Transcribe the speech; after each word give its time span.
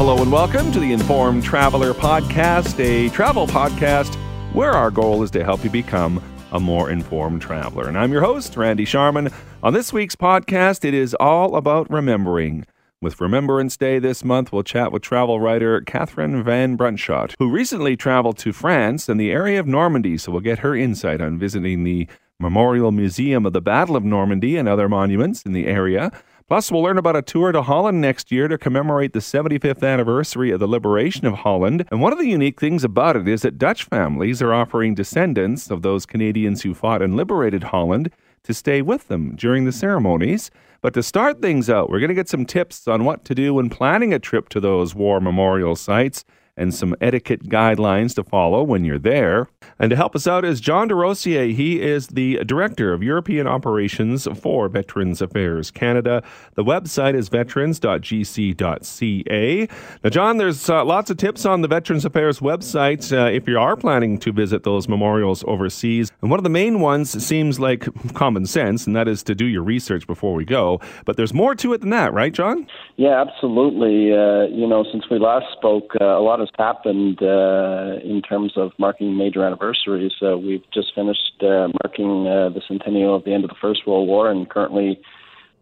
hello, 0.00 0.22
and 0.22 0.32
welcome 0.32 0.72
to 0.72 0.80
the 0.80 0.94
Informed 0.94 1.44
Traveler 1.44 1.92
Podcast, 1.92 2.82
a 2.82 3.10
travel 3.10 3.46
podcast 3.46 4.14
where 4.54 4.72
our 4.72 4.90
goal 4.90 5.22
is 5.22 5.30
to 5.32 5.44
help 5.44 5.62
you 5.62 5.68
become 5.68 6.24
a 6.52 6.58
more 6.58 6.88
informed 6.88 7.42
traveler. 7.42 7.86
And 7.86 7.98
I'm 7.98 8.10
your 8.10 8.22
host, 8.22 8.56
Randy 8.56 8.86
Sharman. 8.86 9.28
On 9.62 9.74
this 9.74 9.92
week's 9.92 10.16
podcast, 10.16 10.86
it 10.86 10.94
is 10.94 11.12
all 11.20 11.54
about 11.54 11.90
remembering. 11.90 12.64
With 13.02 13.20
Remembrance 13.20 13.76
Day 13.76 13.98
this 13.98 14.24
month, 14.24 14.54
we'll 14.54 14.62
chat 14.62 14.90
with 14.90 15.02
travel 15.02 15.38
writer 15.38 15.82
Catherine 15.82 16.42
Van 16.42 16.78
Brunschot, 16.78 17.34
who 17.38 17.50
recently 17.50 17.94
traveled 17.94 18.38
to 18.38 18.54
France 18.54 19.06
and 19.06 19.20
the 19.20 19.30
area 19.30 19.60
of 19.60 19.66
Normandy, 19.66 20.16
so 20.16 20.32
we'll 20.32 20.40
get 20.40 20.60
her 20.60 20.74
insight 20.74 21.20
on 21.20 21.38
visiting 21.38 21.84
the 21.84 22.08
Memorial 22.38 22.90
Museum 22.90 23.44
of 23.44 23.52
the 23.52 23.60
Battle 23.60 23.96
of 23.96 24.04
Normandy 24.04 24.56
and 24.56 24.66
other 24.66 24.88
monuments 24.88 25.42
in 25.42 25.52
the 25.52 25.66
area. 25.66 26.10
Plus, 26.50 26.72
we'll 26.72 26.82
learn 26.82 26.98
about 26.98 27.14
a 27.14 27.22
tour 27.22 27.52
to 27.52 27.62
Holland 27.62 28.00
next 28.00 28.32
year 28.32 28.48
to 28.48 28.58
commemorate 28.58 29.12
the 29.12 29.20
75th 29.20 29.88
anniversary 29.88 30.50
of 30.50 30.58
the 30.58 30.66
liberation 30.66 31.24
of 31.24 31.34
Holland. 31.34 31.86
And 31.92 32.00
one 32.00 32.12
of 32.12 32.18
the 32.18 32.26
unique 32.26 32.58
things 32.58 32.82
about 32.82 33.14
it 33.14 33.28
is 33.28 33.42
that 33.42 33.56
Dutch 33.56 33.84
families 33.84 34.42
are 34.42 34.52
offering 34.52 34.96
descendants 34.96 35.70
of 35.70 35.82
those 35.82 36.06
Canadians 36.06 36.62
who 36.62 36.74
fought 36.74 37.02
and 37.02 37.14
liberated 37.14 37.62
Holland 37.62 38.10
to 38.42 38.52
stay 38.52 38.82
with 38.82 39.06
them 39.06 39.36
during 39.36 39.64
the 39.64 39.70
ceremonies. 39.70 40.50
But 40.80 40.92
to 40.94 41.04
start 41.04 41.40
things 41.40 41.70
out, 41.70 41.88
we're 41.88 42.00
going 42.00 42.08
to 42.08 42.16
get 42.16 42.28
some 42.28 42.44
tips 42.44 42.88
on 42.88 43.04
what 43.04 43.24
to 43.26 43.34
do 43.36 43.54
when 43.54 43.70
planning 43.70 44.12
a 44.12 44.18
trip 44.18 44.48
to 44.48 44.58
those 44.58 44.92
war 44.92 45.20
memorial 45.20 45.76
sites 45.76 46.24
and 46.60 46.74
some 46.74 46.94
etiquette 47.00 47.48
guidelines 47.48 48.14
to 48.14 48.22
follow 48.22 48.62
when 48.62 48.84
you're 48.84 48.98
there. 48.98 49.48
And 49.78 49.88
to 49.90 49.96
help 49.96 50.14
us 50.14 50.26
out 50.26 50.44
is 50.44 50.60
John 50.60 50.90
DeRosier. 50.90 51.54
He 51.54 51.80
is 51.80 52.08
the 52.08 52.44
Director 52.44 52.92
of 52.92 53.02
European 53.02 53.46
Operations 53.46 54.28
for 54.38 54.68
Veterans 54.68 55.22
Affairs 55.22 55.70
Canada. 55.70 56.22
The 56.54 56.64
website 56.64 57.14
is 57.14 57.30
veterans.gc.ca. 57.30 59.68
Now, 60.04 60.10
John, 60.10 60.36
there's 60.36 60.68
uh, 60.68 60.84
lots 60.84 61.10
of 61.10 61.16
tips 61.16 61.46
on 61.46 61.62
the 61.62 61.68
Veterans 61.68 62.04
Affairs 62.04 62.40
website 62.40 63.10
uh, 63.10 63.30
if 63.30 63.48
you 63.48 63.58
are 63.58 63.74
planning 63.74 64.18
to 64.18 64.32
visit 64.32 64.64
those 64.64 64.86
memorials 64.86 65.42
overseas. 65.46 66.12
And 66.20 66.30
one 66.30 66.38
of 66.38 66.44
the 66.44 66.50
main 66.50 66.80
ones 66.80 67.24
seems 67.24 67.58
like 67.58 67.88
common 68.12 68.44
sense, 68.44 68.86
and 68.86 68.94
that 68.94 69.08
is 69.08 69.22
to 69.24 69.34
do 69.34 69.46
your 69.46 69.62
research 69.62 70.06
before 70.06 70.34
we 70.34 70.44
go. 70.44 70.78
But 71.06 71.16
there's 71.16 71.32
more 71.32 71.54
to 71.54 71.72
it 71.72 71.80
than 71.80 71.90
that, 71.90 72.12
right, 72.12 72.34
John? 72.34 72.66
Yeah, 72.96 73.18
absolutely. 73.18 74.12
Uh, 74.12 74.42
you 74.54 74.66
know, 74.66 74.84
since 74.92 75.04
we 75.10 75.18
last 75.18 75.46
spoke, 75.56 75.92
uh, 75.98 76.04
a 76.04 76.20
lot 76.20 76.42
happened 76.58 77.22
uh, 77.22 77.98
in 78.02 78.22
terms 78.22 78.52
of 78.56 78.72
marking 78.78 79.16
major 79.16 79.44
anniversaries. 79.44 80.12
Uh, 80.22 80.36
we've 80.36 80.64
just 80.72 80.94
finished 80.94 81.42
uh, 81.42 81.68
marking 81.82 82.26
uh, 82.26 82.48
the 82.50 82.62
centennial 82.66 83.16
of 83.16 83.24
the 83.24 83.32
end 83.32 83.44
of 83.44 83.50
the 83.50 83.56
First 83.60 83.86
World 83.86 84.08
War 84.08 84.30
and 84.30 84.48
currently 84.48 85.00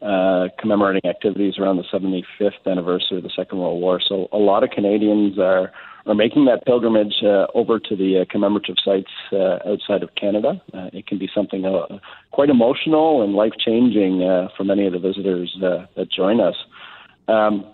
uh, 0.03 0.49
commemorating 0.61 1.09
activities 1.09 1.55
around 1.59 1.77
the 1.77 1.85
75th 1.93 2.67
anniversary 2.67 3.19
of 3.19 3.25
the 3.25 3.31
Second 3.35 3.59
World 3.59 3.81
War. 3.81 4.01
So 4.07 4.29
a 4.33 4.39
lot 4.39 4.63
of 4.63 4.71
Canadians 4.71 5.39
are 5.39 5.73
are 6.07 6.15
making 6.15 6.47
that 6.47 6.65
pilgrimage 6.65 7.23
over 7.55 7.79
to 7.79 7.95
the 7.95 8.25
commemorative 8.31 8.77
sites 8.83 9.11
outside 9.67 10.03
of 10.03 10.15
Canada. 10.15 10.63
It 10.95 11.07
can 11.07 11.19
be 11.19 11.29
something 11.35 11.67
quite 12.31 12.49
emotional 12.49 13.23
and 13.23 13.35
life 13.35 13.53
changing 13.63 14.21
for 14.57 14.65
many 14.65 14.87
of 14.87 14.95
the 14.95 14.99
visitors 14.99 15.55
that 15.61 16.09
join 16.11 16.41
us. 16.41 16.55
Um, 17.29 17.67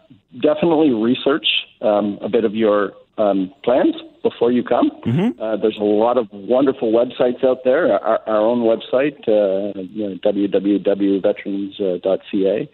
definitely 0.42 0.90
research 0.90 1.46
um, 1.80 2.18
a 2.20 2.28
bit 2.28 2.44
of 2.44 2.54
your 2.54 2.92
um, 3.18 3.52
plans 3.62 3.94
before 4.22 4.50
you 4.50 4.64
come. 4.64 4.90
Mm-hmm. 5.06 5.40
Uh, 5.40 5.56
there's 5.56 5.78
a 5.78 5.84
lot 5.84 6.18
of 6.18 6.26
wonderful 6.32 6.90
websites 6.92 7.44
out 7.44 7.58
there. 7.64 7.92
Our, 7.92 8.20
our 8.26 8.40
own 8.40 8.60
website, 8.60 9.28
uh, 9.28 9.72
you 9.80 10.08
know, 10.08 10.16
www.veterans.ca. 10.24 12.70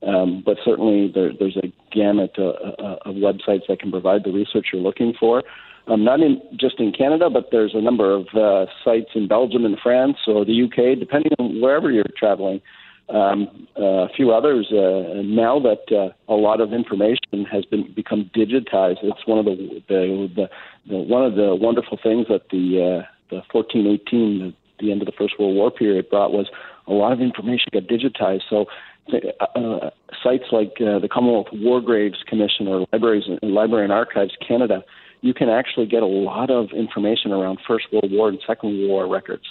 Um, 0.00 0.44
but 0.44 0.58
certainly 0.64 1.10
there, 1.12 1.32
there's 1.38 1.56
a 1.56 1.72
gamut 1.92 2.36
uh, 2.38 2.50
uh, 2.50 2.98
of 3.04 3.16
websites 3.16 3.66
that 3.68 3.80
can 3.80 3.90
provide 3.90 4.22
the 4.24 4.30
research 4.30 4.68
you're 4.72 4.82
looking 4.82 5.12
for. 5.18 5.42
Um, 5.88 6.04
not 6.04 6.20
in 6.20 6.40
just 6.56 6.78
in 6.78 6.92
Canada, 6.92 7.28
but 7.30 7.48
there's 7.50 7.74
a 7.74 7.80
number 7.80 8.12
of 8.12 8.28
uh, 8.34 8.66
sites 8.84 9.10
in 9.14 9.26
Belgium 9.26 9.64
and 9.64 9.78
France 9.82 10.18
or 10.26 10.44
the 10.44 10.64
UK, 10.64 10.98
depending 10.98 11.32
on 11.38 11.62
wherever 11.62 11.90
you're 11.90 12.04
traveling 12.16 12.60
um, 13.08 13.66
uh, 13.78 14.04
a 14.04 14.08
few 14.14 14.32
others. 14.32 14.68
Uh, 14.70 15.22
now 15.22 15.58
that 15.60 15.84
uh, 15.90 16.32
a 16.32 16.36
lot 16.36 16.60
of 16.60 16.72
information 16.72 17.44
has 17.50 17.64
been 17.64 17.92
become 17.94 18.30
digitized, 18.34 18.98
it's 19.02 19.26
one 19.26 19.38
of 19.38 19.44
the, 19.44 19.82
the, 19.88 20.28
the, 20.34 20.48
the 20.88 20.96
one 20.96 21.24
of 21.24 21.34
the 21.34 21.54
wonderful 21.54 21.98
things 22.02 22.26
that 22.28 22.50
the 22.50 23.02
uh, 23.02 23.06
the 23.30 23.42
1418, 23.52 24.38
the, 24.38 24.54
the 24.84 24.92
end 24.92 25.02
of 25.02 25.06
the 25.06 25.12
First 25.12 25.38
World 25.38 25.54
War 25.54 25.70
period, 25.70 26.08
brought 26.10 26.32
was 26.32 26.48
a 26.86 26.92
lot 26.92 27.12
of 27.12 27.20
information 27.20 27.66
got 27.72 27.84
digitized. 27.84 28.42
So. 28.48 28.66
Uh, 29.10 29.88
sites 30.22 30.44
like 30.52 30.74
uh, 30.82 30.98
the 30.98 31.08
Commonwealth 31.10 31.46
War 31.50 31.80
Graves 31.80 32.18
Commission 32.28 32.68
or 32.68 32.84
Libraries 32.92 33.24
and 33.40 33.54
Library 33.54 33.84
and 33.84 33.92
Archives 33.92 34.36
Canada, 34.46 34.84
you 35.22 35.32
can 35.32 35.48
actually 35.48 35.86
get 35.86 36.02
a 36.02 36.06
lot 36.06 36.50
of 36.50 36.72
information 36.76 37.32
around 37.32 37.58
First 37.66 37.86
World 37.90 38.12
War 38.12 38.28
and 38.28 38.38
Second 38.46 38.76
World 38.78 38.90
War 38.90 39.08
records. 39.08 39.44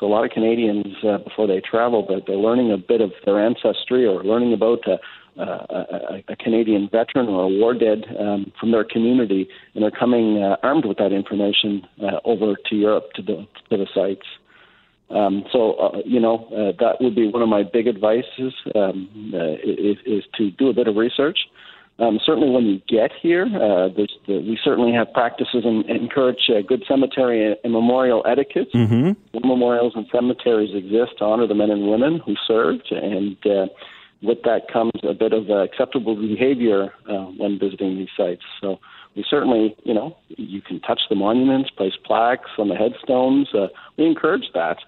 So 0.00 0.06
a 0.06 0.08
lot 0.08 0.24
of 0.24 0.30
Canadians, 0.30 0.96
uh, 1.04 1.18
before 1.18 1.46
they 1.46 1.60
travel, 1.60 2.02
but 2.02 2.24
they're 2.26 2.36
learning 2.36 2.72
a 2.72 2.78
bit 2.78 3.02
of 3.02 3.12
their 3.26 3.38
ancestry 3.38 4.06
or 4.06 4.24
learning 4.24 4.54
about 4.54 4.80
uh, 4.88 4.96
a, 5.36 6.22
a 6.28 6.36
Canadian 6.36 6.88
veteran 6.90 7.28
or 7.28 7.44
a 7.44 7.48
war 7.48 7.74
dead 7.74 8.04
um, 8.18 8.50
from 8.58 8.72
their 8.72 8.84
community, 8.84 9.46
and 9.74 9.84
they're 9.84 9.90
coming 9.90 10.42
uh, 10.42 10.56
armed 10.62 10.86
with 10.86 10.96
that 10.96 11.12
information 11.12 11.86
uh, 12.02 12.18
over 12.24 12.54
to 12.68 12.74
Europe 12.74 13.12
to 13.14 13.22
the 13.22 13.46
to 13.68 13.76
the 13.76 13.86
sites. 13.94 14.26
Um, 15.10 15.44
so 15.52 15.74
uh, 15.74 15.98
you 16.04 16.20
know 16.20 16.46
uh, 16.46 16.72
that 16.80 17.00
would 17.00 17.14
be 17.14 17.28
one 17.28 17.42
of 17.42 17.48
my 17.48 17.62
big 17.62 17.86
advices 17.86 18.54
um, 18.74 19.32
uh, 19.34 19.54
is, 19.62 19.98
is 20.06 20.24
to 20.38 20.50
do 20.52 20.68
a 20.70 20.72
bit 20.72 20.88
of 20.88 20.96
research. 20.96 21.38
Um, 22.00 22.18
certainly, 22.24 22.48
when 22.48 22.64
you 22.64 22.80
get 22.88 23.10
here, 23.20 23.44
uh, 23.44 23.88
the, 23.88 24.08
we 24.26 24.58
certainly 24.64 24.92
have 24.94 25.12
practices 25.12 25.62
and, 25.64 25.84
and 25.84 26.00
encourage 26.00 26.48
uh, 26.48 26.62
good 26.66 26.82
cemetery 26.88 27.56
and, 27.62 27.72
memorial 27.72 28.24
etiquette. 28.26 28.68
Mm-hmm. 28.74 29.46
Memorials 29.46 29.92
and 29.94 30.06
cemeteries 30.10 30.74
exist 30.74 31.18
to 31.18 31.24
honor 31.24 31.46
the 31.46 31.54
men 31.54 31.70
and 31.70 31.90
women 31.90 32.20
who 32.24 32.34
served, 32.48 32.90
and 32.90 33.36
uh, 33.46 33.66
with 34.22 34.38
that 34.44 34.72
comes 34.72 34.92
a 35.02 35.12
bit 35.12 35.34
of 35.34 35.50
uh, 35.50 35.62
acceptable 35.62 36.16
behavior 36.16 36.90
uh, 37.08 37.26
when 37.36 37.58
visiting 37.58 37.98
these 37.98 38.08
sites. 38.16 38.42
So 38.62 38.80
we 39.14 39.24
certainly, 39.28 39.76
you 39.84 39.92
know, 39.92 40.16
you 40.28 40.62
can 40.62 40.80
touch 40.80 41.02
the 41.10 41.16
monuments, 41.16 41.70
place 41.70 41.94
plaques 42.04 42.50
on 42.58 42.68
the 42.68 42.76
headstones. 42.76 43.48
Uh, 43.54 43.68
we 43.98 44.06
encourage 44.06 44.50
that. 44.54 44.78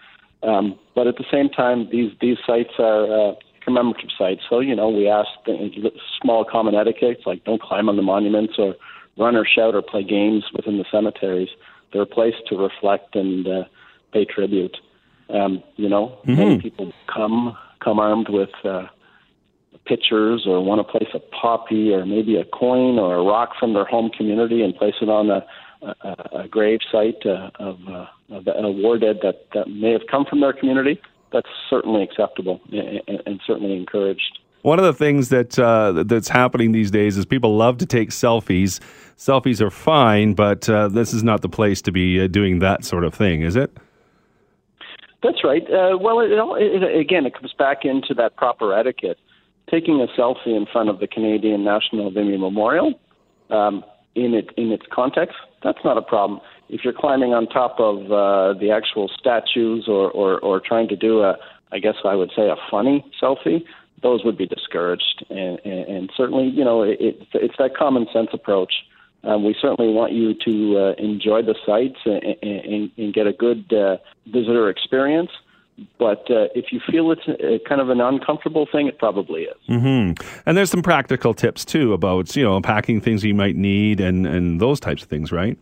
Um, 0.43 0.79
but 0.95 1.07
at 1.07 1.17
the 1.17 1.25
same 1.31 1.49
time, 1.49 1.89
these 1.91 2.11
these 2.21 2.39
sites 2.47 2.73
are 2.79 3.05
uh, 3.05 3.35
commemorative 3.65 4.11
sites. 4.17 4.43
So, 4.49 4.61
you 4.61 4.75
know, 4.75 4.89
we 4.89 5.09
ask 5.09 5.29
small 6.21 6.45
common 6.45 6.75
etiquettes 6.75 7.23
like 7.27 7.45
don't 7.45 7.61
climb 7.61 7.89
on 7.89 7.97
the 7.97 8.03
monuments 8.03 8.55
or 8.59 8.75
run 9.19 9.37
or 9.37 9.45
shout 9.45 9.75
or 9.75 9.83
play 9.83 10.03
games 10.03 10.45
within 10.55 10.79
the 10.79 10.85
cemeteries. 10.91 11.51
They're 11.93 12.03
a 12.03 12.07
place 12.07 12.35
to 12.49 12.57
reflect 12.57 13.15
and 13.15 13.47
uh, 13.47 13.65
pay 14.13 14.25
tribute. 14.25 14.77
Um, 15.29 15.63
you 15.77 15.89
know, 15.89 16.19
mm-hmm. 16.27 16.37
many 16.37 16.61
people 16.61 16.93
come 17.13 17.57
come 17.83 17.99
armed 17.99 18.29
with 18.29 18.51
uh, 18.65 18.87
pictures 19.87 20.45
or 20.47 20.65
want 20.65 20.87
to 20.87 20.91
place 20.91 21.11
a 21.15 21.19
poppy 21.19 21.93
or 21.93 22.07
maybe 22.07 22.37
a 22.37 22.45
coin 22.45 22.99
or 22.99 23.17
a 23.17 23.23
rock 23.23 23.51
from 23.59 23.75
their 23.75 23.85
home 23.85 24.11
community 24.11 24.63
and 24.63 24.77
place 24.77 24.95
it 25.01 25.09
on 25.09 25.31
a, 25.31 25.45
a, 25.83 26.43
a 26.43 26.49
grave 26.49 26.81
site 26.91 27.27
uh, 27.27 27.51
of, 27.59 27.79
uh, 27.89 28.07
of 28.31 28.47
a 28.47 28.71
war 28.71 28.99
dead 28.99 29.19
that, 29.23 29.47
that 29.53 29.69
may 29.69 29.91
have 29.91 30.03
come 30.09 30.25
from 30.25 30.41
their 30.41 30.53
community 30.53 31.01
that's 31.33 31.49
certainly 31.69 32.03
acceptable 32.03 32.61
and, 32.71 33.23
and 33.27 33.41
certainly 33.47 33.77
encouraged. 33.77 34.39
One 34.63 34.79
of 34.79 34.85
the 34.85 34.93
things 34.93 35.29
that 35.31 35.59
uh, 35.59 36.05
that's 36.07 36.29
happening 36.29 36.71
these 36.71 36.91
days 36.91 37.17
is 37.19 37.27
people 37.27 37.57
love 37.57 37.79
to 37.79 37.87
take 37.87 38.11
selfies. 38.11 38.79
Selfies 39.17 39.61
are 39.61 39.71
fine, 39.71 40.35
but 40.35 40.69
uh, 40.69 40.89
this 40.89 41.13
is 41.13 41.25
not 41.25 41.43
the 41.43 41.49
place 41.49 41.83
to 41.83 41.93
be 41.93 42.21
uh, 42.21 42.29
doing 42.29 42.61
that 42.61 42.85
sort 42.85 43.05
of 43.05 43.13
thing, 43.13 43.43
is 43.43 43.57
it? 43.57 43.77
That's 45.23 45.43
right. 45.45 45.63
Uh, 45.65 45.99
well, 45.99 46.21
it, 46.21 46.31
it, 46.33 46.97
again, 46.97 47.27
it 47.27 47.35
comes 47.35 47.53
back 47.59 47.85
into 47.85 48.15
that 48.15 48.37
proper 48.37 48.73
etiquette. 48.73 49.19
Taking 49.71 50.01
a 50.01 50.07
selfie 50.21 50.57
in 50.57 50.67
front 50.67 50.89
of 50.89 51.01
the 51.01 51.07
Canadian 51.07 51.65
National 51.65 52.11
Vimy 52.11 52.37
Memorial, 52.37 52.95
um, 53.51 53.85
in 54.15 54.35
it 54.35 54.51
in 54.57 54.71
its 54.71 54.85
context, 54.93 55.37
that's 55.63 55.79
not 55.85 55.97
a 55.97 56.03
problem 56.03 56.41
if 56.69 56.85
you're 56.85 56.93
climbing 56.93 57.35
on 57.35 57.47
top 57.47 57.79
of 57.79 58.11
uh, 58.11 58.59
the 58.59 58.71
actual 58.71 59.09
statues 59.09 59.87
or, 59.89 60.11
or, 60.11 60.39
or 60.41 60.61
trying 60.61 60.89
to 60.89 60.97
do 60.97 61.23
a, 61.23 61.37
I 61.71 61.79
guess 61.79 61.97
I 62.05 62.15
would 62.15 62.31
say 62.35 62.49
a 62.49 62.57
funny 62.71 63.05
selfie, 63.21 63.65
those 64.03 64.25
would 64.25 64.37
be 64.37 64.47
discouraged. 64.47 65.25
And, 65.31 65.59
and, 65.65 65.89
and 65.89 66.13
certainly, 66.17 66.49
you 66.49 66.65
know, 66.65 66.83
it, 66.83 66.99
it's 67.01 67.55
that 67.59 67.77
common 67.77 68.07
sense 68.13 68.31
approach. 68.33 68.73
Um, 69.25 69.45
we 69.45 69.55
certainly 69.61 69.93
want 69.93 70.13
you 70.13 70.35
to 70.35 70.79
uh, 70.79 70.93
enjoy 70.99 71.43
the 71.43 71.55
sites 71.65 71.99
and, 72.05 72.37
and, 72.43 72.91
and 72.97 73.15
get 73.15 73.27
a 73.27 73.33
good 73.33 73.73
uh, 73.73 73.99
visitor 74.27 74.69
experience. 74.69 75.31
But 75.99 76.31
uh, 76.31 76.49
if 76.55 76.73
you 76.73 76.81
feel 76.87 77.13
it's 77.13 77.27
a, 77.29 77.59
kind 77.69 77.81
of 77.81 77.89
an 77.89 78.01
uncomfortable 78.01 78.67
thing, 78.71 78.89
it 78.89 78.99
probably 78.99 79.43
is. 79.43 79.57
Mm-hmm. 79.69 80.23
And 80.45 80.57
there's 80.57 80.71
some 80.71 80.83
practical 80.83 81.35
tips 81.35 81.65
too 81.65 81.93
about 81.93 82.37
you 82.37 82.45
know 82.45 82.61
packing 82.61 83.01
things 83.01 83.25
you 83.25 83.35
might 83.35 83.57
need 83.57 84.01
and 84.01 84.27
and 84.27 84.61
those 84.61 84.81
types 84.81 85.03
of 85.03 85.09
things, 85.09 85.33
right? 85.33 85.57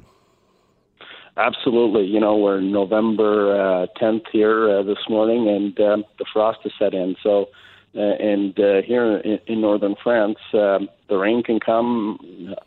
Absolutely. 1.36 2.04
You 2.06 2.20
know, 2.20 2.36
we're 2.36 2.60
November 2.60 3.54
uh, 3.54 3.86
10th 4.00 4.24
here 4.32 4.70
uh, 4.70 4.82
this 4.82 4.98
morning, 5.08 5.48
and 5.48 5.78
um, 5.80 6.04
the 6.18 6.26
frost 6.32 6.58
has 6.64 6.72
set 6.78 6.94
in. 6.94 7.16
So 7.22 7.48
Uh, 7.92 8.14
and 8.32 8.54
uh, 8.60 8.82
here 8.86 9.18
in, 9.18 9.40
in 9.48 9.60
northern 9.60 9.96
France, 10.00 10.38
um, 10.54 10.88
the 11.08 11.16
rain 11.16 11.42
can 11.42 11.58
come 11.58 12.18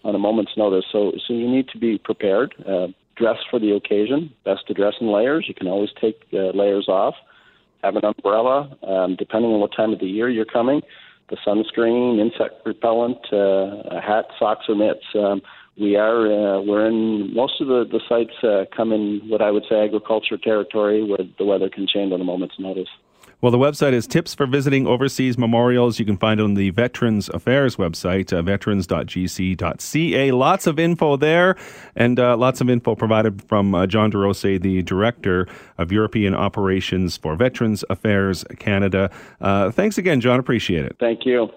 on 0.04 0.14
a 0.16 0.20
moment's 0.20 0.52
notice. 0.58 0.86
So, 0.92 1.14
so 1.26 1.34
you 1.34 1.50
need 1.50 1.70
to 1.70 1.78
be 1.78 1.98
prepared. 1.98 2.54
Uh, 2.68 2.88
dress 3.16 3.38
for 3.50 3.58
the 3.58 3.72
occasion. 3.72 4.34
Best 4.44 4.68
to 4.68 4.74
dress 4.74 4.96
in 5.00 5.08
layers. 5.08 5.46
You 5.48 5.54
can 5.54 5.68
always 5.68 5.92
take 6.02 6.18
uh, 6.34 6.52
layers 6.54 6.88
off. 6.90 7.16
Have 7.84 7.96
an 7.96 8.04
umbrella, 8.04 8.76
um, 8.86 9.16
depending 9.16 9.52
on 9.52 9.62
what 9.62 9.72
time 9.74 9.94
of 9.94 10.00
the 10.00 10.08
year 10.08 10.30
you're 10.30 10.46
coming. 10.46 10.82
The 11.30 11.38
sunscreen, 11.46 12.20
insect 12.20 12.56
repellent, 12.66 13.20
uh, 13.32 13.98
a 13.98 14.02
hat, 14.02 14.26
socks, 14.38 14.66
or 14.68 14.76
mitts. 14.76 15.08
Um, 15.16 15.42
we 15.78 15.96
are 15.96 16.26
uh, 16.28 16.62
we're 16.62 16.88
in 16.88 17.34
most 17.34 17.60
of 17.62 17.68
the 17.68 17.86
the 17.92 18.00
sites 18.08 18.34
uh, 18.44 18.66
come 18.76 18.92
in 18.92 19.22
what 19.28 19.42
I 19.42 19.52
would 19.52 19.64
say 19.70 19.84
agriculture 19.84 20.38
territory 20.38 21.04
where 21.04 21.20
the 21.38 21.46
weather 21.46 21.70
can 21.70 21.88
change 21.88 22.12
on 22.14 22.22
a 22.22 22.24
moment's 22.24 22.60
notice. 22.60 22.90
Well, 23.44 23.52
the 23.52 23.58
website 23.58 23.92
is 23.92 24.08
Tips 24.08 24.34
for 24.34 24.46
Visiting 24.46 24.88
Overseas 24.88 25.38
Memorials. 25.38 26.00
You 26.00 26.06
can 26.06 26.16
find 26.16 26.40
it 26.40 26.44
on 26.44 26.54
the 26.54 26.70
Veterans 26.70 27.28
Affairs 27.28 27.76
website, 27.76 28.32
uh, 28.32 28.42
veterans.gc.ca. 28.42 30.32
Lots 30.32 30.66
of 30.66 30.80
info 30.80 31.18
there, 31.18 31.58
and 31.94 32.22
uh, 32.22 32.38
lots 32.38 32.62
of 32.62 32.70
info 32.70 32.96
provided 32.96 33.44
from 33.44 33.76
uh, 33.76 33.86
John 33.86 34.14
DeRose, 34.14 34.62
the 34.62 34.82
Director 34.84 35.46
of 35.78 35.92
European 35.92 36.34
Operations 36.34 37.18
for 37.18 37.36
Veterans 37.36 37.84
Affairs 37.90 38.46
Canada. 38.60 39.12
Uh, 39.42 39.72
thanks 39.72 39.98
again, 39.98 40.22
John. 40.22 40.40
Appreciate 40.40 40.86
it. 40.86 40.96
Thank 40.98 41.26
you. 41.26 41.50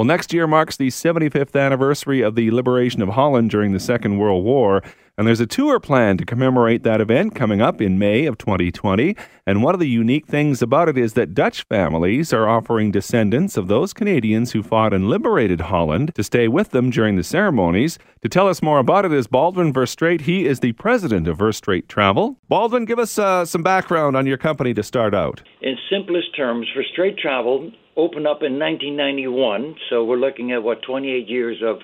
Well, 0.00 0.06
next 0.06 0.32
year 0.32 0.46
marks 0.46 0.78
the 0.78 0.88
75th 0.88 1.54
anniversary 1.60 2.22
of 2.22 2.34
the 2.34 2.50
liberation 2.52 3.02
of 3.02 3.10
Holland 3.10 3.50
during 3.50 3.72
the 3.72 3.78
Second 3.78 4.16
World 4.16 4.42
War, 4.46 4.82
and 5.18 5.26
there's 5.26 5.40
a 5.40 5.46
tour 5.46 5.78
planned 5.78 6.20
to 6.20 6.24
commemorate 6.24 6.84
that 6.84 7.02
event 7.02 7.34
coming 7.34 7.60
up 7.60 7.82
in 7.82 7.98
May 7.98 8.24
of 8.24 8.38
2020. 8.38 9.14
And 9.46 9.62
one 9.62 9.74
of 9.74 9.78
the 9.78 9.86
unique 9.86 10.26
things 10.26 10.62
about 10.62 10.88
it 10.88 10.96
is 10.96 11.12
that 11.12 11.34
Dutch 11.34 11.64
families 11.64 12.32
are 12.32 12.48
offering 12.48 12.90
descendants 12.90 13.58
of 13.58 13.68
those 13.68 13.92
Canadians 13.92 14.52
who 14.52 14.62
fought 14.62 14.94
and 14.94 15.10
liberated 15.10 15.60
Holland 15.60 16.14
to 16.14 16.22
stay 16.22 16.48
with 16.48 16.70
them 16.70 16.88
during 16.88 17.16
the 17.16 17.22
ceremonies. 17.22 17.98
To 18.22 18.30
tell 18.30 18.48
us 18.48 18.62
more 18.62 18.78
about 18.78 19.04
it 19.04 19.12
is 19.12 19.26
Baldwin 19.26 19.70
Verstraete. 19.70 20.22
He 20.22 20.46
is 20.46 20.60
the 20.60 20.72
president 20.72 21.28
of 21.28 21.36
Verstraete 21.36 21.88
Travel. 21.88 22.38
Baldwin, 22.48 22.86
give 22.86 22.98
us 22.98 23.18
uh, 23.18 23.44
some 23.44 23.62
background 23.62 24.16
on 24.16 24.24
your 24.24 24.38
company 24.38 24.72
to 24.72 24.82
start 24.82 25.14
out. 25.14 25.42
In 25.60 25.76
simplest 25.90 26.34
terms, 26.34 26.66
Verstraete 26.74 27.18
Travel 27.18 27.70
opened 28.00 28.26
up 28.26 28.42
in 28.42 28.58
1991, 28.58 29.76
so 29.88 30.04
we're 30.04 30.16
looking 30.16 30.52
at 30.52 30.62
what 30.62 30.82
28 30.82 31.28
years 31.28 31.62
of 31.62 31.78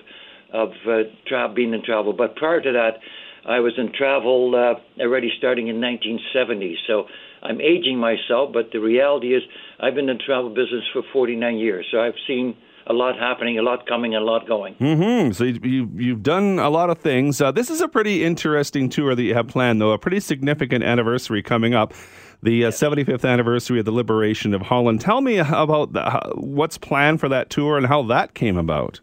of 0.53 0.69
uh, 0.87 1.53
being 1.53 1.73
in 1.73 1.83
travel. 1.83 2.13
But 2.13 2.35
prior 2.37 2.61
to 2.61 2.71
that, 2.71 2.99
I 3.45 3.59
was 3.59 3.73
in 3.77 3.91
travel 3.93 4.53
uh, 4.55 5.01
already 5.01 5.29
starting 5.37 5.67
in 5.67 5.81
1970. 5.81 6.77
So 6.87 7.07
I'm 7.41 7.61
aging 7.61 7.97
myself, 7.99 8.51
but 8.53 8.71
the 8.71 8.79
reality 8.79 9.35
is 9.35 9.43
I've 9.79 9.95
been 9.95 10.09
in 10.09 10.19
travel 10.25 10.49
business 10.49 10.83
for 10.93 11.03
49 11.13 11.57
years. 11.57 11.85
So 11.91 11.99
I've 11.99 12.15
seen 12.27 12.55
a 12.87 12.93
lot 12.93 13.19
happening, 13.19 13.59
a 13.59 13.61
lot 13.61 13.85
coming, 13.85 14.15
and 14.15 14.23
a 14.23 14.25
lot 14.25 14.47
going. 14.47 14.75
Mm-hmm. 14.75 15.31
So 15.33 15.43
you, 15.43 15.89
you've 15.95 16.23
done 16.23 16.59
a 16.59 16.69
lot 16.69 16.89
of 16.89 16.99
things. 16.99 17.41
Uh, 17.41 17.51
this 17.51 17.69
is 17.69 17.81
a 17.81 17.87
pretty 17.87 18.23
interesting 18.23 18.89
tour 18.89 19.13
that 19.15 19.23
you 19.23 19.33
have 19.33 19.47
planned, 19.47 19.81
though. 19.81 19.91
A 19.91 19.97
pretty 19.97 20.21
significant 20.21 20.83
anniversary 20.83 21.43
coming 21.43 21.73
up 21.73 21.93
the 22.43 22.65
uh, 22.65 22.71
75th 22.71 23.27
anniversary 23.27 23.79
of 23.79 23.85
the 23.85 23.91
liberation 23.91 24.53
of 24.53 24.61
Holland. 24.61 25.01
Tell 25.01 25.21
me 25.21 25.37
about 25.37 25.93
the, 25.93 26.33
what's 26.35 26.77
planned 26.77 27.19
for 27.19 27.29
that 27.29 27.49
tour 27.49 27.77
and 27.77 27.87
how 27.87 28.03
that 28.03 28.33
came 28.33 28.57
about. 28.57 28.99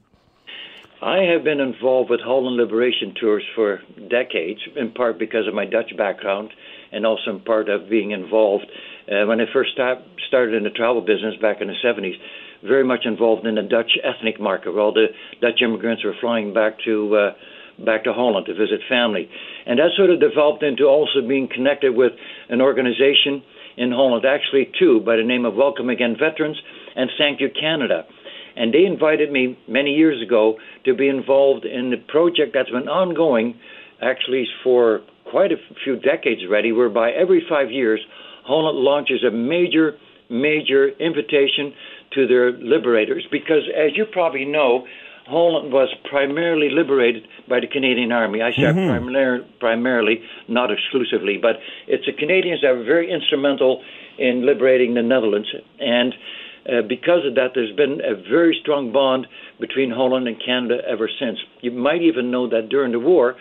I 1.02 1.18
have 1.34 1.44
been 1.44 1.60
involved 1.60 2.08
with 2.08 2.20
Holland 2.20 2.56
Liberation 2.56 3.14
tours 3.20 3.42
for 3.54 3.82
decades, 4.08 4.60
in 4.74 4.92
part 4.92 5.18
because 5.18 5.46
of 5.46 5.52
my 5.52 5.66
Dutch 5.66 5.94
background 5.98 6.50
and 6.92 7.04
also 7.04 7.32
in 7.32 7.40
part 7.40 7.68
of 7.68 7.90
being 7.90 8.12
involved. 8.12 8.64
Uh, 9.10 9.26
when 9.26 9.40
I 9.40 9.44
first 9.52 9.72
start, 9.72 9.98
started 10.28 10.54
in 10.54 10.62
the 10.62 10.70
travel 10.70 11.02
business 11.02 11.34
back 11.42 11.60
in 11.60 11.68
the 11.68 11.74
70s, 11.84 12.14
very 12.62 12.84
much 12.84 13.04
involved 13.04 13.46
in 13.46 13.56
the 13.56 13.62
Dutch 13.62 13.98
ethnic 14.02 14.40
market, 14.40 14.72
where 14.72 14.80
all 14.80 14.94
the 14.94 15.08
Dutch 15.42 15.60
immigrants 15.60 16.04
were 16.04 16.14
flying 16.20 16.54
back 16.54 16.78
to 16.86 17.14
uh, 17.16 17.30
back 17.84 18.04
to 18.04 18.12
Holland 18.12 18.46
to 18.46 18.54
visit 18.54 18.80
family. 18.88 19.28
And 19.66 19.78
that 19.78 19.90
sort 19.96 20.10
of 20.10 20.20
developed 20.20 20.62
into 20.62 20.84
also 20.84 21.26
being 21.26 21.48
connected 21.48 21.94
with 21.94 22.12
an 22.48 22.60
organization 22.60 23.42
in 23.76 23.90
Holland, 23.90 24.24
actually 24.24 24.70
two, 24.78 25.00
by 25.00 25.16
the 25.16 25.24
name 25.24 25.44
of 25.44 25.54
Welcome 25.54 25.90
Again 25.90 26.16
Veterans 26.18 26.60
and 26.94 27.10
Thank 27.18 27.40
You 27.40 27.48
Canada. 27.50 28.04
And 28.56 28.72
they 28.72 28.84
invited 28.84 29.32
me 29.32 29.58
many 29.66 29.94
years 29.94 30.22
ago 30.22 30.58
to 30.84 30.94
be 30.94 31.08
involved 31.08 31.64
in 31.64 31.90
the 31.90 31.96
project 31.96 32.52
that's 32.54 32.70
been 32.70 32.88
ongoing 32.88 33.58
actually 34.00 34.46
for 34.62 35.00
quite 35.30 35.50
a 35.50 35.56
few 35.82 35.96
decades 35.96 36.42
already, 36.46 36.70
whereby 36.70 37.10
every 37.10 37.44
five 37.48 37.70
years 37.70 38.00
Holland 38.44 38.78
launches 38.78 39.24
a 39.26 39.30
major, 39.30 39.96
major 40.30 40.90
invitation 41.00 41.72
to 42.12 42.26
their 42.26 42.52
liberators. 42.52 43.26
Because 43.32 43.62
as 43.74 43.96
you 43.96 44.04
probably 44.04 44.44
know, 44.44 44.86
Holland 45.26 45.72
was 45.72 45.88
primarily 46.08 46.68
liberated 46.70 47.26
by 47.48 47.60
the 47.60 47.66
Canadian 47.66 48.12
Army. 48.12 48.42
I 48.42 48.52
say 48.52 48.62
mm-hmm. 48.62 48.90
primarily, 48.90 49.46
primarily, 49.58 50.22
not 50.48 50.70
exclusively, 50.70 51.38
but 51.40 51.56
it's 51.86 52.04
the 52.04 52.12
Canadians 52.12 52.60
that 52.60 52.76
were 52.76 52.84
very 52.84 53.10
instrumental 53.10 53.82
in 54.18 54.44
liberating 54.44 54.94
the 54.94 55.02
Netherlands. 55.02 55.48
And 55.80 56.14
uh, 56.68 56.82
because 56.88 57.26
of 57.26 57.34
that, 57.36 57.52
there's 57.54 57.74
been 57.74 58.00
a 58.04 58.14
very 58.14 58.56
strong 58.60 58.92
bond 58.92 59.26
between 59.60 59.90
Holland 59.90 60.28
and 60.28 60.36
Canada 60.44 60.82
ever 60.86 61.08
since. 61.20 61.38
You 61.60 61.70
might 61.70 62.02
even 62.02 62.30
know 62.30 62.48
that 62.48 62.68
during 62.68 62.92
the 62.92 63.00
war, 63.00 63.36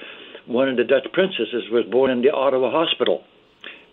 one 0.45 0.69
of 0.69 0.77
the 0.77 0.83
Dutch 0.83 1.07
princesses 1.13 1.69
was 1.71 1.85
born 1.89 2.11
in 2.11 2.21
the 2.21 2.31
Ottawa 2.31 2.71
hospital 2.71 3.23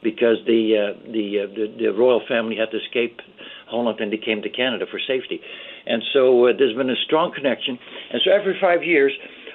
because 0.03 0.39
the 0.47 0.95
uh, 0.95 1.11
the, 1.13 1.41
uh, 1.41 1.47
the 1.55 1.75
the 1.79 1.89
royal 1.93 2.23
family 2.27 2.57
had 2.57 2.71
to 2.71 2.79
escape 2.79 3.21
Holland 3.69 4.01
and 4.01 4.13
they 4.13 4.17
came 4.17 4.43
to 4.43 4.51
Canada 4.51 4.87
for 4.91 4.99
safety. 4.99 5.41
And 5.87 6.03
so 6.12 6.47
uh, 6.47 6.53
there's 6.56 6.77
been 6.77 6.91
a 6.91 7.00
strong 7.06 7.32
connection. 7.35 7.79
And 8.12 8.21
so 8.25 8.31
every 8.31 8.56
five 8.61 8.82
years, 8.82 9.12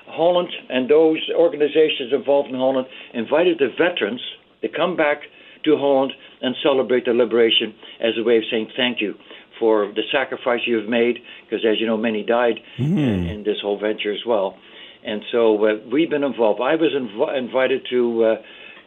Holland 0.07 0.49
and 0.69 0.89
those 0.89 1.19
organizations 1.35 2.13
involved 2.13 2.49
in 2.49 2.55
Holland 2.55 2.87
invited 3.13 3.59
the 3.59 3.69
veterans 3.77 4.21
to 4.61 4.69
come 4.69 4.95
back 4.95 5.21
to 5.65 5.77
Holland 5.77 6.13
and 6.41 6.55
celebrate 6.63 7.05
the 7.05 7.13
liberation 7.13 7.73
as 7.99 8.13
a 8.19 8.23
way 8.23 8.37
of 8.37 8.43
saying 8.51 8.69
thank 8.77 9.01
you 9.01 9.15
for 9.59 9.91
the 9.95 10.03
sacrifice 10.11 10.61
you've 10.65 10.89
made, 10.89 11.17
because 11.45 11.65
as 11.65 11.79
you 11.79 11.87
know, 11.87 11.97
many 11.97 12.23
died 12.23 12.59
mm. 12.77 12.97
in, 12.97 13.25
in, 13.27 13.43
this 13.43 13.57
whole 13.61 13.79
venture 13.79 14.11
as 14.11 14.19
well. 14.27 14.57
And 15.03 15.21
so 15.31 15.55
uh, 15.65 15.73
we've 15.91 16.09
been 16.09 16.23
involved. 16.23 16.59
I 16.61 16.75
was 16.75 16.91
inv- 16.91 17.37
invited 17.37 17.87
to 17.89 18.23
uh, 18.23 18.35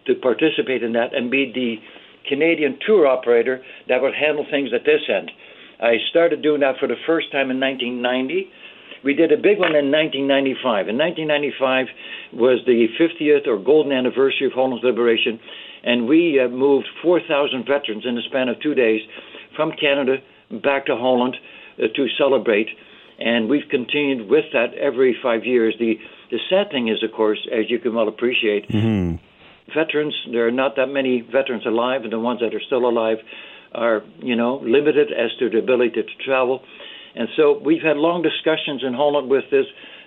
to 0.07 0.15
participate 0.15 0.83
in 0.83 0.93
that 0.93 1.15
and 1.15 1.31
be 1.31 1.53
the 1.55 1.77
Canadian 2.29 2.79
tour 2.87 3.07
operator 3.07 3.63
that 3.89 4.03
would 4.03 4.15
handle 4.15 4.45
things 4.51 4.71
at 4.75 4.85
this 4.85 5.01
end. 5.09 5.31
I 5.81 5.97
started 6.11 6.43
doing 6.43 6.61
that 6.61 6.79
for 6.79 6.89
the 6.89 6.99
first 7.07 7.31
time 7.31 7.51
in 7.51 7.61
1990. 7.61 8.51
We 9.05 9.15
did 9.15 9.31
a 9.31 9.37
big 9.37 9.59
one 9.59 9.77
in 9.79 9.95
1995. 9.95 10.89
In 10.89 10.99
1995 10.99 11.87
was 12.35 12.59
the 12.67 12.89
50th 12.99 13.47
or 13.47 13.59
golden 13.59 13.93
anniversary 13.93 14.47
of 14.47 14.53
Holland's 14.53 14.83
liberation, 14.83 15.39
and 15.85 16.09
we 16.09 16.41
uh, 16.41 16.49
moved 16.49 16.89
4,000 17.03 17.65
veterans 17.65 18.05
in 18.05 18.17
the 18.17 18.23
span 18.27 18.49
of 18.49 18.61
two 18.61 18.75
days 18.75 19.01
from 19.55 19.73
Canada 19.79 20.17
back 20.51 20.87
to 20.87 20.97
Holland 20.97 21.37
uh, 21.79 21.87
to 21.95 22.07
celebrate. 22.19 22.69
And 23.21 23.49
we've 23.49 23.69
continued 23.71 24.29
with 24.29 24.47
that 24.53 24.75
every 24.75 25.17
five 25.23 25.45
years. 25.45 25.75
The 25.79 25.95
the 26.31 26.39
sad 26.51 26.71
thing 26.71 26.89
is, 26.89 27.03
of 27.03 27.11
course, 27.17 27.39
as 27.51 27.71
you 27.71 27.79
can 27.79 27.95
well 27.95 28.07
appreciate, 28.07 28.69
mm-hmm 28.69 29.17
veterans, 29.75 30.15
there 30.33 30.47
are 30.47 30.51
not 30.53 30.77
that 30.77 30.87
many 30.87 31.21
veterans 31.21 31.67
alive, 31.67 32.03
and 32.03 32.13
the 32.13 32.19
ones 32.19 32.41
that 32.41 32.55
are 32.55 32.61
still 32.67 32.89
alive 32.89 33.19
are, 33.75 34.03
you 34.21 34.37
know, 34.37 34.61
limited 34.63 35.09
as 35.13 35.31
to 35.39 35.51
the 35.51 35.59
ability 35.59 35.91
to 35.91 36.03
travel. 36.25 36.63
And 37.15 37.29
so 37.37 37.59
we've 37.59 37.83
had 37.83 37.97
long 37.97 38.23
discussions 38.23 38.83
in 38.87 38.95
Holland 38.95 39.31
with 39.31 39.45
this 39.51 39.67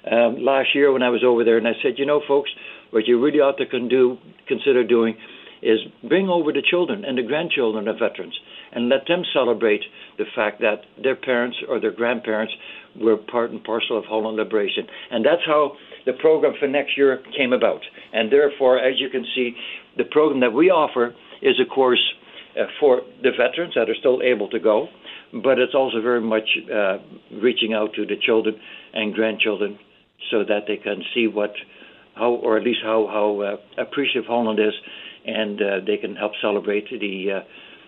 um, 0.09 0.43
last 0.43 0.69
year 0.73 0.91
when 0.91 1.03
I 1.03 1.09
was 1.09 1.23
over 1.25 1.43
there, 1.43 1.57
and 1.57 1.67
I 1.67 1.73
said, 1.83 1.93
you 1.97 2.05
know, 2.05 2.21
folks, 2.27 2.49
what 2.91 3.07
you 3.07 3.23
really 3.23 3.39
ought 3.39 3.57
to 3.57 3.87
do, 3.87 4.17
consider 4.47 4.83
doing 4.83 5.15
is 5.61 5.79
bring 6.07 6.27
over 6.27 6.51
the 6.51 6.63
children 6.67 7.05
and 7.05 7.17
the 7.17 7.23
grandchildren 7.23 7.87
of 7.87 7.99
veterans 7.99 8.37
and 8.71 8.89
let 8.89 9.05
them 9.07 9.23
celebrate 9.33 9.81
the 10.17 10.25
fact 10.35 10.59
that 10.61 10.81
their 11.01 11.15
parents 11.15 11.57
or 11.69 11.79
their 11.79 11.91
grandparents 11.91 12.53
were 12.99 13.17
part 13.17 13.51
and 13.51 13.63
parcel 13.63 13.97
of 13.97 14.05
Holland 14.05 14.37
liberation. 14.37 14.87
And 15.11 15.25
that's 15.25 15.45
how 15.45 15.73
the 16.05 16.13
program 16.13 16.53
for 16.59 16.67
next 16.67 16.97
year 16.97 17.21
came 17.37 17.53
about. 17.53 17.81
And 18.11 18.31
therefore, 18.31 18.79
as 18.79 18.99
you 18.99 19.09
can 19.09 19.25
see, 19.35 19.55
the 19.97 20.05
program 20.05 20.39
that 20.41 20.53
we 20.53 20.69
offer 20.69 21.13
is, 21.41 21.59
of 21.59 21.69
course, 21.73 22.01
for 22.79 23.01
the 23.24 23.31
veterans 23.31 23.74
that 23.75 23.89
are 23.89 23.96
still 23.96 24.22
able 24.22 24.50
to 24.50 24.60
go, 24.60 24.88
but 25.43 25.60
it's 25.60 25.74
also 25.74 26.01
very 26.01 26.22
much 26.22 26.50
uh, 26.74 26.98
reaching 27.41 27.74
out 27.74 27.93
to 27.96 28.05
the 28.05 28.15
children 28.17 28.60
and 28.93 29.13
grandchildren 29.13 29.79
so 30.29 30.43
that 30.43 30.62
they 30.67 30.77
can 30.77 31.03
see 31.13 31.27
what, 31.27 31.53
how, 32.15 32.31
or 32.31 32.58
at 32.58 32.63
least 32.63 32.79
how 32.84 33.08
how 33.08 33.41
uh, 33.41 33.81
appreciative 33.81 34.25
Holland 34.25 34.60
is, 34.60 34.74
and 35.25 35.62
uh, 35.62 35.65
they 35.86 35.98
can 35.98 36.15
help 36.15 36.34
celebrate 36.41 36.89
the 36.89 37.31
uh, 37.31 37.39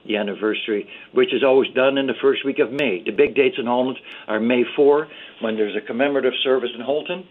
the 0.06 0.18
anniversary, 0.18 0.88
which 1.14 1.34
is 1.34 1.44
always 1.44 1.72
done 1.74 1.98
in 1.98 2.08
the 2.08 2.14
first 2.22 2.44
week 2.46 2.60
of 2.60 2.72
May. 2.72 3.02
The 3.06 3.12
big 3.12 3.36
dates 3.36 3.56
in 3.58 3.66
Holland 3.66 3.98
are 4.28 4.40
May 4.40 4.64
4, 4.76 5.08
when 5.42 5.56
there's 5.56 5.76
a 5.76 5.86
commemorative 5.86 6.34
service 6.44 6.72
in 6.76 6.82
Holten. 6.82 7.24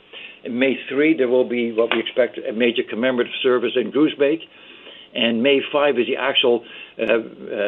In 0.44 0.58
May 0.58 0.76
3, 0.88 1.16
there 1.16 1.28
will 1.28 1.48
be 1.48 1.72
what 1.72 1.90
we 1.94 2.00
expect 2.00 2.38
a 2.38 2.52
major 2.52 2.82
commemorative 2.88 3.34
service 3.42 3.72
in 3.76 3.92
Groesbeek. 3.92 4.40
And 5.14 5.42
May 5.42 5.60
5 5.70 5.98
is 5.98 6.06
the 6.06 6.16
actual 6.16 6.64
uh, 6.98 7.04
uh, 7.04 7.18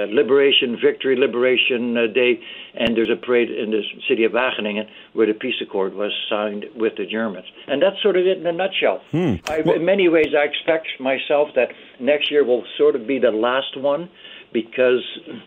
Liberation, 0.09 0.79
Victory 0.83 1.17
Liberation 1.17 1.97
uh, 1.97 2.07
Day, 2.13 2.41
and 2.75 2.97
there's 2.97 3.11
a 3.11 3.17
parade 3.17 3.51
in 3.51 3.71
the 3.71 3.83
city 4.09 4.25
of 4.25 4.33
Wageningen 4.33 4.89
where 5.13 5.27
the 5.27 5.35
peace 5.35 5.61
accord 5.63 5.95
was 5.95 6.13
signed 6.29 6.65
with 6.75 6.95
the 6.97 7.07
Germans. 7.07 7.47
And 7.67 7.83
that's 7.83 8.01
sort 8.03 8.17
of 8.17 8.27
it 8.27 8.39
in 8.39 8.47
a 8.47 8.53
nutshell. 8.53 9.03
Hmm. 9.11 9.35
I, 9.47 9.61
in 9.61 9.85
many 9.85 10.09
ways, 10.09 10.29
I 10.37 10.45
expect 10.45 10.89
myself 11.01 11.49
that 11.55 11.69
next 12.01 12.31
year 12.31 12.45
will 12.45 12.65
sort 12.79 12.97
of 12.97 13.07
be 13.07 13.19
the 13.19 13.31
last 13.31 13.77
one 13.77 14.09
because, 14.53 15.03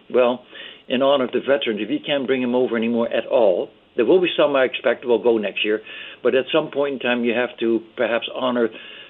well, 0.10 0.46
in 0.88 1.02
honor 1.02 1.26
of 1.26 1.32
the 1.32 1.40
veterans, 1.40 1.82
if 1.82 1.90
you 1.90 2.00
can't 2.06 2.28
bring 2.28 2.42
them 2.42 2.56
over 2.56 2.78
anymore 2.78 3.12
at 3.12 3.26
all, 3.26 3.70
there 3.96 4.06
will 4.06 4.22
be 4.22 4.30
some 4.38 4.56
I 4.56 4.64
expect 4.64 5.06
will 5.06 5.22
go 5.22 5.38
next 5.38 5.66
year, 5.66 5.82
but 6.24 6.36
at 6.36 6.46
some 6.54 6.70
point 6.72 6.94
in 6.94 7.00
time, 7.00 7.26
you 7.26 7.34
have 7.34 7.58
to 7.60 7.82
perhaps 7.96 8.30
honor 8.34 8.70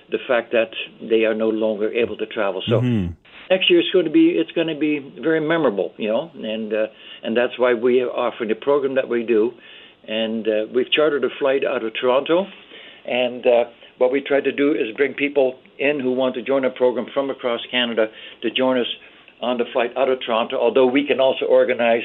the 0.10 0.18
fact 0.28 0.52
that 0.52 0.72
they 1.02 1.26
are 1.26 1.34
no 1.34 1.50
longer 1.50 1.92
able 1.92 2.18
to 2.18 2.26
travel. 2.26 2.62
So 2.68 2.80
mm-hmm. 2.82 3.14
next 3.50 3.70
year 3.70 3.80
is 3.80 3.88
going 3.92 4.06
to 4.06 4.12
be 4.12 4.36
it's 4.38 4.52
going 4.52 4.68
to 4.68 4.80
be 4.80 5.00
very 5.22 5.42
memorable, 5.42 5.94
you 5.98 6.08
know, 6.08 6.32
and 6.34 6.74
uh, 6.74 6.88
and 7.24 7.36
that's 7.36 7.58
why 7.58 7.74
we 7.74 8.02
are 8.02 8.10
offering 8.10 8.50
the 8.50 8.56
program 8.56 8.96
that 8.96 9.10
we 9.10 9.24
do, 9.24 9.52
and 10.08 10.48
uh, 10.48 10.52
we've 10.74 10.92
chartered 10.92 11.24
a 11.24 11.30
flight 11.40 11.64
out 11.66 11.84
of 11.84 11.92
Toronto, 12.00 12.46
and 13.06 13.46
uh, 13.46 13.64
what 13.98 14.12
we 14.12 14.22
try 14.22 14.42
to 14.42 14.52
do 14.52 14.72
is 14.72 14.96
bring 14.96 15.14
people 15.14 15.60
in 15.78 16.00
who 16.00 16.14
want 16.14 16.36
to 16.36 16.42
join 16.42 16.64
our 16.66 16.72
program 16.72 17.08
from 17.14 17.30
across 17.30 17.62
Canada 17.70 18.08
to 18.42 18.52
join 18.52 18.80
us 18.80 18.88
on 19.42 19.58
the 19.58 19.66
flight 19.74 19.92
out 19.98 20.10
of 20.10 20.20
Toronto. 20.26 20.58
Although 20.58 20.88
we 20.88 21.06
can 21.06 21.20
also 21.20 21.46
organize. 21.46 22.04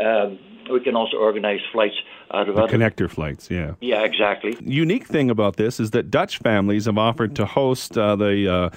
Um, 0.00 0.38
we 0.70 0.80
can 0.80 0.96
also 0.96 1.18
organize 1.18 1.60
flights 1.72 1.94
out 2.32 2.48
of 2.48 2.56
the 2.56 2.62
other 2.62 2.76
connector 2.76 3.10
flights. 3.10 3.50
Yeah. 3.50 3.74
Yeah, 3.80 4.02
exactly. 4.02 4.56
Unique 4.60 5.06
thing 5.06 5.30
about 5.30 5.56
this 5.56 5.78
is 5.78 5.90
that 5.90 6.10
Dutch 6.10 6.38
families 6.38 6.86
have 6.86 6.98
offered 6.98 7.36
to 7.36 7.46
host 7.46 7.96
uh, 7.98 8.16
the. 8.16 8.52
Uh, 8.52 8.70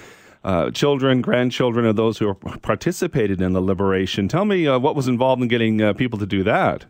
uh, 0.44 0.70
children, 0.70 1.20
grandchildren 1.20 1.84
of 1.84 1.96
those 1.96 2.16
who 2.16 2.32
participated 2.62 3.42
in 3.42 3.52
the 3.52 3.60
liberation. 3.60 4.28
Tell 4.28 4.44
me 4.44 4.68
uh, 4.68 4.78
what 4.78 4.94
was 4.94 5.08
involved 5.08 5.42
in 5.42 5.48
getting 5.48 5.82
uh, 5.82 5.92
people 5.94 6.16
to 6.20 6.26
do 6.26 6.44
that. 6.44 6.86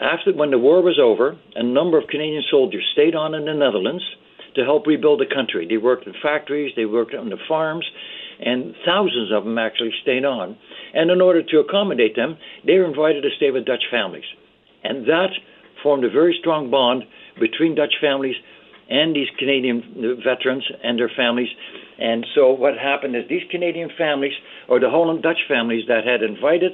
After 0.00 0.34
when 0.34 0.50
the 0.50 0.58
war 0.58 0.82
was 0.82 0.98
over, 0.98 1.38
a 1.54 1.62
number 1.62 1.96
of 1.98 2.08
Canadian 2.08 2.42
soldiers 2.50 2.84
stayed 2.92 3.14
on 3.14 3.32
in 3.34 3.44
the 3.44 3.54
Netherlands 3.54 4.02
to 4.56 4.64
help 4.64 4.86
rebuild 4.86 5.20
the 5.20 5.32
country. 5.32 5.66
They 5.68 5.76
worked 5.76 6.06
in 6.06 6.14
factories, 6.20 6.72
they 6.76 6.84
worked 6.84 7.14
on 7.14 7.30
the 7.30 7.38
farms, 7.48 7.86
and 8.40 8.74
thousands 8.84 9.32
of 9.32 9.44
them 9.44 9.58
actually 9.58 9.92
stayed 10.02 10.24
on. 10.24 10.56
And 10.94 11.10
in 11.10 11.20
order 11.20 11.42
to 11.42 11.58
accommodate 11.58 12.16
them, 12.16 12.38
they 12.66 12.78
were 12.78 12.86
invited 12.86 13.22
to 13.22 13.30
stay 13.36 13.50
with 13.50 13.64
Dutch 13.64 13.84
families. 13.90 14.24
And 14.82 15.06
that 15.06 15.30
formed 15.82 16.04
a 16.04 16.10
very 16.10 16.36
strong 16.40 16.70
bond 16.70 17.04
between 17.40 17.74
Dutch 17.74 17.94
families 18.00 18.36
and 18.88 19.14
these 19.14 19.28
Canadian 19.38 20.18
veterans 20.24 20.64
and 20.82 20.98
their 20.98 21.10
families. 21.16 21.48
And 21.98 22.26
so 22.34 22.52
what 22.52 22.76
happened 22.76 23.16
is 23.16 23.24
these 23.28 23.42
Canadian 23.50 23.90
families, 23.96 24.32
or 24.68 24.80
the 24.80 24.90
Holland 24.90 25.22
Dutch 25.22 25.40
families 25.48 25.84
that 25.88 26.04
had 26.06 26.22
invited 26.22 26.72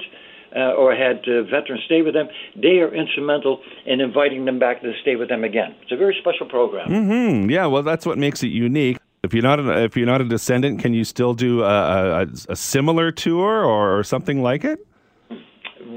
uh, 0.54 0.72
or 0.74 0.94
had 0.94 1.18
uh, 1.28 1.42
veterans 1.44 1.82
stay 1.86 2.02
with 2.02 2.14
them, 2.14 2.28
they 2.56 2.80
are 2.80 2.92
instrumental 2.92 3.60
in 3.86 4.00
inviting 4.00 4.44
them 4.44 4.58
back 4.58 4.82
to 4.82 4.92
stay 5.02 5.16
with 5.16 5.28
them 5.28 5.44
again. 5.44 5.74
It's 5.82 5.92
a 5.92 5.96
very 5.96 6.16
special 6.20 6.48
program. 6.48 6.88
Mm-hmm. 6.88 7.50
Yeah, 7.50 7.66
well, 7.66 7.82
that's 7.82 8.04
what 8.04 8.18
makes 8.18 8.42
it 8.42 8.48
unique. 8.48 8.98
If 9.22 9.34
you're 9.34 9.42
not 9.42 9.60
a, 9.60 9.84
if 9.84 9.96
you're 9.96 10.06
not 10.06 10.20
a 10.20 10.24
descendant, 10.24 10.80
can 10.80 10.94
you 10.94 11.04
still 11.04 11.34
do 11.34 11.62
a, 11.62 12.22
a, 12.22 12.26
a 12.48 12.56
similar 12.56 13.12
tour 13.12 13.64
or, 13.64 13.98
or 13.98 14.02
something 14.02 14.42
like 14.42 14.64
it? 14.64 14.86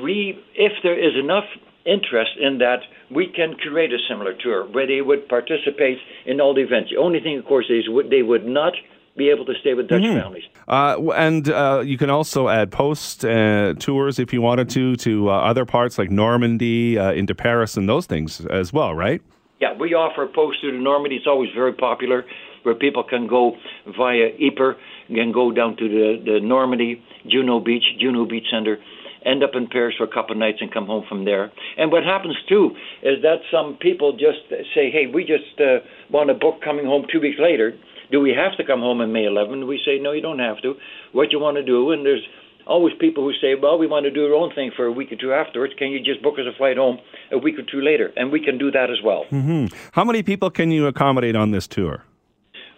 We, 0.03 0.44
if 0.56 0.74
there 0.84 1.00
is 1.00 1.15
enough 1.15 1.46
interest 1.86 2.32
in 2.39 2.58
that, 2.58 2.80
we 3.10 3.27
can 3.27 3.56
create 3.56 3.94
a 3.94 3.98
similar 4.10 4.34
tour 4.34 4.68
where 4.72 4.88
they 4.88 5.01
would 5.01 5.30
participate 5.30 6.00
in 6.25 6.42
all 6.42 6.53
the 6.53 6.62
events. 6.62 6.89
The 6.92 6.98
only 6.98 7.22
thing, 7.22 7.38
of 7.38 7.46
course, 7.46 7.68
is 7.70 7.86
they 8.10 8.24
would 8.24 8.46
not 8.46 8.74
be 9.15 9.30
able 9.30 9.46
to 9.46 9.53
stay 9.62 9.74
with 9.74 9.88
Dutch 9.88 10.01
mm-hmm. 10.01 10.20
families. 10.20 10.44
Uh, 10.68 11.12
and 11.15 11.48
uh, 11.50 11.82
you 11.86 11.98
can 11.98 12.10
also 12.10 12.50
add 12.50 12.72
post 12.72 13.24
uh, 13.24 13.74
tours 13.75 14.20
if 14.20 14.34
you 14.34 14.42
wanted 14.42 14.70
to 14.72 14.96
to 14.98 15.30
uh, 15.30 15.34
other 15.34 15.65
parts 15.65 15.98
like 15.98 16.10
Normandy, 16.10 16.98
uh, 16.98 17.12
into 17.13 17.36
Paris, 17.36 17.77
and 17.77 17.88
those 17.88 18.06
things 18.06 18.44
as 18.48 18.74
well, 18.74 18.96
right? 18.96 19.22
Yeah, 19.62 19.77
we 19.77 19.94
offer 19.94 20.24
a 20.24 20.27
post 20.27 20.62
to 20.62 20.72
Normandy. 20.72 21.18
It's 21.18 21.27
always 21.27 21.51
very 21.53 21.74
popular 21.74 22.25
where 22.63 22.75
people 22.75 23.03
can 23.03 23.27
go 23.27 23.55
via 23.98 24.29
Ypres 24.39 24.75
can 25.08 25.32
go 25.32 25.51
down 25.51 25.75
to 25.77 25.88
the, 25.88 26.24
the 26.25 26.39
Normandy, 26.41 27.01
Juno 27.27 27.60
Beach, 27.60 27.84
Juno 28.00 28.25
Beach 28.25 28.46
Center, 28.51 28.77
end 29.25 29.43
up 29.43 29.51
in 29.53 29.67
Paris 29.67 29.96
for 29.98 30.03
a 30.03 30.13
couple 30.13 30.32
of 30.32 30.38
nights 30.38 30.60
and 30.62 30.72
come 30.74 30.86
home 30.86 31.05
from 31.08 31.25
there. 31.25 31.51
And 31.77 31.91
what 31.91 32.03
happens 32.03 32.36
too 32.48 32.72
is 33.01 33.22
that 33.22 33.38
some 33.51 33.77
people 33.79 34.13
just 34.13 34.50
say, 34.74 34.91
"Hey, 34.91 35.08
we 35.08 35.24
just 35.24 35.60
uh, 35.60 35.79
want 36.12 36.29
a 36.29 36.34
book 36.34 36.62
coming 36.63 36.86
home 36.86 37.05
two 37.12 37.20
weeks 37.20 37.39
later. 37.39 37.74
Do 38.12 38.20
we 38.20 38.32
have 38.32 38.58
to 38.58 38.63
come 38.63 38.82
home 38.82 39.01
on 39.01 39.12
May 39.12 39.25
11?" 39.25 39.67
We 39.67 39.79
say, 39.86 40.00
"No, 40.00 40.12
you 40.12 40.22
don't 40.22 40.39
have 40.39 40.62
to. 40.62 40.75
What 41.12 41.32
you 41.32 41.39
want 41.39 41.58
to 41.58 41.63
do?" 41.63 41.91
And 41.91 42.05
there's 42.05 42.25
always 42.67 42.93
people 43.00 43.24
who 43.24 43.34
say, 43.41 43.55
"Well, 43.55 43.77
we 43.77 43.88
want 43.88 44.05
to 44.05 44.12
do 44.12 44.25
our 44.25 44.34
own 44.34 44.53
thing 44.53 44.72
for 44.75 44.86
a 44.86 44.91
week 44.91 45.12
or 45.12 45.15
two 45.15 45.34
afterwards. 45.34 45.74
Can 45.77 45.89
you 45.89 46.00
just 46.00 46.22
book 46.22 46.36
us 46.36 46.46
a 46.46 46.58
flight 46.58 46.77
home 46.77 47.00
a 47.32 47.38
week 47.38 47.58
or 47.58 47.63
two 47.63 47.82
later?" 47.82 48.12
And 48.17 48.32
we 48.32 48.41
can 48.43 48.58
do 48.58 48.72
that 48.72 48.89
as 48.89 49.01
well. 49.03 49.25
Mm-hmm. 49.32 49.67
How 49.93 50.03
many 50.03 50.24
people 50.24 50.50
can 50.50 50.72
you 50.72 50.88
accommodate 50.88 51.36
on 51.36 51.51
this 51.51 51.67
tour? 51.67 52.03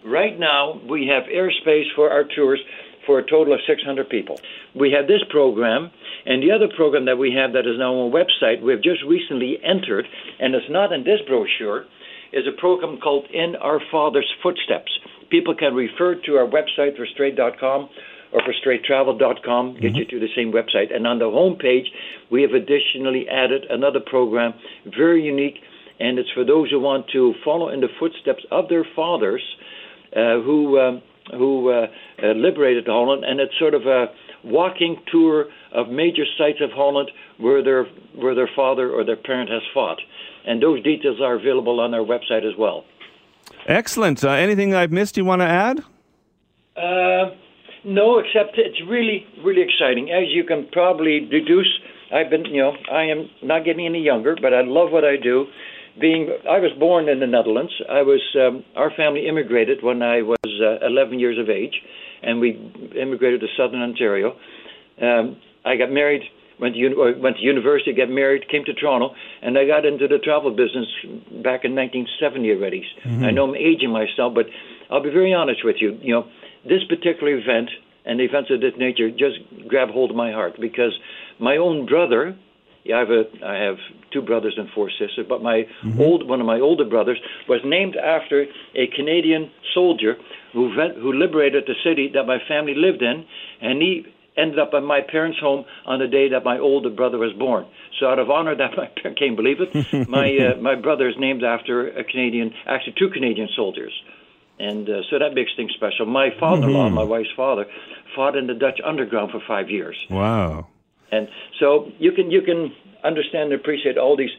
Right 0.06 0.38
now, 0.38 0.80
we 0.88 1.08
have 1.08 1.24
airspace 1.24 1.92
for 1.96 2.10
our 2.10 2.22
tours 2.22 2.60
for 3.06 3.18
a 3.18 3.28
total 3.28 3.54
of 3.54 3.60
600 3.66 4.08
people. 4.08 4.38
We 4.72 4.92
have 4.92 5.08
this 5.08 5.22
program, 5.30 5.90
and 6.24 6.40
the 6.40 6.52
other 6.52 6.68
program 6.76 7.06
that 7.06 7.18
we 7.18 7.34
have 7.34 7.54
that 7.54 7.66
is 7.66 7.76
now 7.76 7.92
on 7.94 8.12
our 8.12 8.24
website, 8.24 8.62
we've 8.62 8.82
just 8.82 9.02
recently 9.02 9.58
entered, 9.64 10.06
and 10.38 10.54
it's 10.54 10.70
not 10.70 10.92
in 10.92 11.02
this 11.02 11.18
brochure, 11.26 11.86
is 12.32 12.46
a 12.46 12.52
program 12.60 12.98
called 12.98 13.26
In 13.32 13.56
Our 13.56 13.80
Father's 13.90 14.30
Footsteps. 14.44 14.92
People 15.28 15.56
can 15.56 15.74
refer 15.74 16.14
to 16.14 16.36
our 16.36 16.46
website 16.46 16.94
verstraete.com 16.94 17.88
or 18.32 18.40
verstraetetravel.com, 18.42 19.74
get 19.74 19.82
mm-hmm. 19.82 19.96
you 19.96 20.04
to 20.04 20.20
the 20.20 20.28
same 20.36 20.52
website. 20.52 20.94
And 20.94 21.04
on 21.04 21.18
the 21.18 21.30
home 21.30 21.56
page, 21.56 21.86
we 22.30 22.42
have 22.42 22.52
additionally 22.52 23.26
added 23.28 23.64
another 23.70 24.00
program, 24.00 24.54
very 24.96 25.22
unique, 25.24 25.58
and 25.98 26.18
it's 26.18 26.30
for 26.30 26.44
those 26.44 26.70
who 26.70 26.78
want 26.78 27.06
to 27.12 27.34
follow 27.44 27.70
in 27.70 27.80
the 27.80 27.88
footsteps 27.98 28.44
of 28.52 28.68
their 28.68 28.86
fathers 28.94 29.42
uh, 30.14 30.40
who. 30.42 30.78
Um, 30.78 31.02
who 31.32 31.70
uh, 31.70 31.86
uh, 32.22 32.32
liberated 32.34 32.86
Holland, 32.86 33.24
and 33.24 33.40
it's 33.40 33.58
sort 33.58 33.74
of 33.74 33.86
a 33.86 34.06
walking 34.44 34.96
tour 35.10 35.46
of 35.72 35.88
major 35.88 36.24
sites 36.38 36.58
of 36.60 36.70
Holland 36.70 37.10
where 37.38 37.62
their 37.62 37.84
where 38.14 38.34
their 38.34 38.48
father 38.54 38.90
or 38.90 39.04
their 39.04 39.16
parent 39.16 39.50
has 39.50 39.62
fought, 39.74 39.98
and 40.46 40.62
those 40.62 40.82
details 40.82 41.20
are 41.20 41.34
available 41.34 41.80
on 41.80 41.94
our 41.94 42.04
website 42.04 42.48
as 42.48 42.56
well. 42.58 42.84
Excellent. 43.66 44.22
Uh, 44.22 44.30
anything 44.30 44.74
I've 44.74 44.92
missed 44.92 45.16
you 45.16 45.24
want 45.24 45.42
to 45.42 45.46
add? 45.46 45.80
Uh, 46.76 47.34
no, 47.84 48.18
except 48.18 48.58
it's 48.58 48.80
really 48.88 49.26
really 49.44 49.62
exciting. 49.62 50.10
As 50.10 50.28
you 50.28 50.44
can 50.44 50.68
probably 50.72 51.20
deduce, 51.20 51.80
I've 52.14 52.30
been 52.30 52.44
you 52.44 52.62
know 52.62 52.72
I 52.92 53.04
am 53.04 53.28
not 53.42 53.64
getting 53.64 53.86
any 53.86 54.02
younger, 54.02 54.36
but 54.40 54.54
I 54.54 54.62
love 54.62 54.92
what 54.92 55.04
I 55.04 55.16
do 55.16 55.46
being 56.00 56.28
I 56.48 56.58
was 56.58 56.72
born 56.78 57.08
in 57.08 57.20
the 57.20 57.26
Netherlands. 57.26 57.72
I 57.88 58.02
was 58.02 58.20
um, 58.36 58.64
our 58.74 58.90
family 58.96 59.28
immigrated 59.28 59.82
when 59.82 60.02
I 60.02 60.22
was 60.22 60.38
uh, 60.44 60.86
11 60.86 61.18
years 61.18 61.38
of 61.38 61.48
age, 61.48 61.74
and 62.22 62.40
we 62.40 62.50
immigrated 63.00 63.40
to 63.40 63.46
Southern 63.56 63.82
Ontario. 63.82 64.36
Um, 65.00 65.36
I 65.64 65.76
got 65.76 65.90
married, 65.90 66.22
went 66.60 66.74
to 66.74 66.80
uni- 66.80 67.20
went 67.20 67.36
to 67.36 67.42
university, 67.42 67.92
got 67.92 68.08
married, 68.08 68.48
came 68.48 68.64
to 68.64 68.74
Toronto, 68.74 69.14
and 69.42 69.58
I 69.58 69.66
got 69.66 69.84
into 69.84 70.08
the 70.08 70.18
travel 70.18 70.50
business 70.50 70.86
back 71.42 71.64
in 71.64 71.74
1970 71.74 72.50
already. 72.52 72.84
Mm-hmm. 73.04 73.24
I 73.24 73.30
know 73.30 73.48
I'm 73.48 73.56
aging 73.56 73.90
myself, 73.90 74.34
but 74.34 74.46
I'll 74.90 75.02
be 75.02 75.10
very 75.10 75.34
honest 75.34 75.64
with 75.64 75.76
you. 75.80 75.98
You 76.00 76.14
know, 76.14 76.28
this 76.64 76.84
particular 76.88 77.36
event 77.36 77.70
and 78.04 78.20
events 78.20 78.50
of 78.50 78.60
this 78.60 78.72
nature 78.78 79.10
just 79.10 79.38
grab 79.68 79.90
hold 79.90 80.10
of 80.10 80.16
my 80.16 80.30
heart 80.30 80.54
because 80.60 80.92
my 81.40 81.56
own 81.56 81.86
brother 81.86 82.38
I 82.92 82.98
have 83.00 83.10
a 83.10 83.24
I 83.44 83.54
have 83.64 83.76
two 84.12 84.22
brothers 84.22 84.54
and 84.56 84.68
four 84.74 84.90
sisters, 84.90 85.26
but 85.28 85.42
my 85.42 85.66
mm-hmm. 85.84 86.00
old 86.00 86.28
one 86.28 86.40
of 86.40 86.46
my 86.46 86.60
older 86.60 86.84
brothers 86.84 87.18
was 87.48 87.60
named 87.64 87.96
after 87.96 88.46
a 88.74 88.86
Canadian 88.94 89.50
soldier 89.74 90.16
who 90.52 90.70
who 91.00 91.12
liberated 91.12 91.64
the 91.66 91.74
city 91.84 92.10
that 92.14 92.24
my 92.24 92.38
family 92.48 92.74
lived 92.74 93.02
in, 93.02 93.24
and 93.60 93.82
he 93.82 94.06
ended 94.36 94.58
up 94.58 94.70
at 94.74 94.82
my 94.82 95.00
parents' 95.00 95.38
home 95.40 95.64
on 95.86 95.98
the 95.98 96.06
day 96.06 96.28
that 96.28 96.44
my 96.44 96.58
older 96.58 96.90
brother 96.90 97.18
was 97.18 97.32
born. 97.38 97.66
So 97.98 98.06
out 98.06 98.18
of 98.18 98.30
honor 98.30 98.54
that 98.54 98.70
my 98.76 98.88
parents 99.00 99.18
can't 99.18 99.36
believe 99.36 99.58
it, 99.60 100.08
my 100.08 100.36
uh, 100.36 100.60
my 100.60 100.74
brother 100.74 101.08
is 101.08 101.16
named 101.18 101.42
after 101.44 101.88
a 101.88 102.04
Canadian, 102.04 102.52
actually 102.66 102.94
two 102.98 103.10
Canadian 103.10 103.48
soldiers. 103.56 103.92
And 104.58 104.88
uh, 104.88 105.02
so 105.10 105.18
that 105.18 105.34
makes 105.34 105.50
things 105.54 105.72
special. 105.76 106.06
My 106.06 106.30
father-in-law, 106.40 106.86
mm-hmm. 106.86 106.94
my 106.94 107.04
wife's 107.04 107.28
father, 107.36 107.66
fought 108.14 108.36
in 108.36 108.46
the 108.46 108.54
Dutch 108.54 108.80
underground 108.82 109.30
for 109.30 109.42
five 109.46 109.68
years. 109.68 109.96
Wow. 110.08 110.68
And 111.12 111.28
so 111.60 111.90
you 111.98 112.12
can 112.12 112.30
you 112.30 112.42
can 112.42 112.72
understand 113.04 113.52
and 113.52 113.60
appreciate 113.60 113.98
all 113.98 114.16
these 114.16 114.30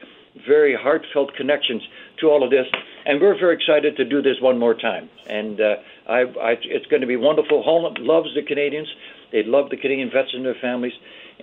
very 0.46 0.76
heartfelt 0.76 1.34
connections 1.36 1.82
to 2.20 2.28
all 2.28 2.44
of 2.44 2.50
this. 2.50 2.68
And 3.06 3.22
we're 3.22 3.40
very 3.40 3.56
excited 3.56 3.96
to 3.98 4.06
do 4.06 4.22
this 4.22 4.36
one 4.42 4.60
more 4.60 4.74
time. 4.74 5.10
And 5.28 5.60
uh, 5.60 5.76
I, 6.08 6.22
I, 6.22 6.58
it's 6.64 6.86
going 6.88 7.02
to 7.02 7.08
be 7.08 7.16
wonderful. 7.16 7.64
Holland 7.64 7.98
loves 8.00 8.30
the 8.36 8.44
Canadians. 8.44 8.88
They 9.32 9.44
love 9.44 9.70
the 9.70 9.78
Canadian 9.78 10.10
vets 10.12 10.30
and 10.34 10.46
their 10.46 10.56
families. 10.62 10.94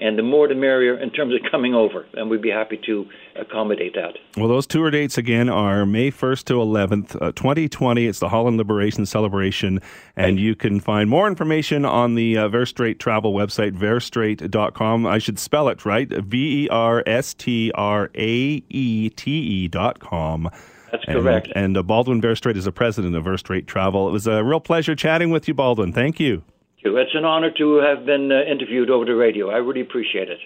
And 0.01 0.19
the 0.19 0.23
more 0.23 0.49
the 0.49 0.55
merrier 0.55 0.99
in 0.99 1.11
terms 1.11 1.35
of 1.35 1.41
coming 1.51 1.75
over, 1.75 2.05
and 2.15 2.29
we'd 2.29 2.43
be 2.43 2.51
happy 2.51 2.81
to 2.87 3.07
accommodate 3.37 3.95
that. 3.95 4.17
Well, 4.37 4.49
those 4.49 4.67
tour 4.67 4.91
dates 4.91 5.17
again 5.17 5.49
are 5.49 5.87
May 5.87 6.11
1st 6.11 6.45
to 6.47 6.55
11th, 6.55 7.17
uh, 7.23 7.33
2020. 7.33 8.07
It's 8.07 8.19
the 8.19 8.29
Holland 8.29 8.57
Liberation 8.57 9.07
Celebration, 9.07 9.81
and 10.17 10.41
you 10.41 10.57
can 10.57 10.81
find 10.81 11.09
more 11.09 11.29
information 11.29 11.85
on 11.85 12.17
the 12.17 12.37
uh, 12.37 12.49
Verstraete 12.49 12.99
travel 12.99 13.35
website, 13.35 13.73
verstraete.com. 13.73 15.07
I 15.07 15.19
should 15.19 15.39
spell 15.39 15.69
it 15.69 15.85
right 15.85 16.09
V 16.09 16.65
E 16.65 16.69
R 16.69 17.03
S 17.07 17.35
T 17.35 17.71
R 17.75 18.11
A 18.17 18.63
E 18.69 19.11
T 19.11 19.31
E.com. 19.65 20.51
That's 20.91 21.05
correct. 21.07 21.49
And, 21.49 21.65
and 21.65 21.77
uh, 21.77 21.83
Baldwin 21.83 22.21
Verstraete 22.21 22.57
is 22.57 22.67
the 22.67 22.73
president 22.73 23.17
of 23.17 23.25
Verstraete 23.25 23.67
Travel. 23.67 24.09
It 24.09 24.13
was 24.13 24.27
a 24.27 24.45
real 24.45 24.61
pleasure 24.61 24.95
chatting 24.95 25.31
with 25.31 25.49
you, 25.49 25.55
Baldwin. 25.55 25.93
Thank 25.93 26.21
you. 26.21 26.43
It's 26.87 27.15
an 27.15 27.25
honor 27.25 27.51
to 27.53 27.77
have 27.77 28.05
been 28.05 28.31
uh, 28.31 28.43
interviewed 28.43 28.91
over 28.91 29.07
the 29.07 29.15
radio. 29.15 29.49
I 29.49 29.57
really 29.57 29.81
appreciate 29.81 30.29
it. 30.29 30.39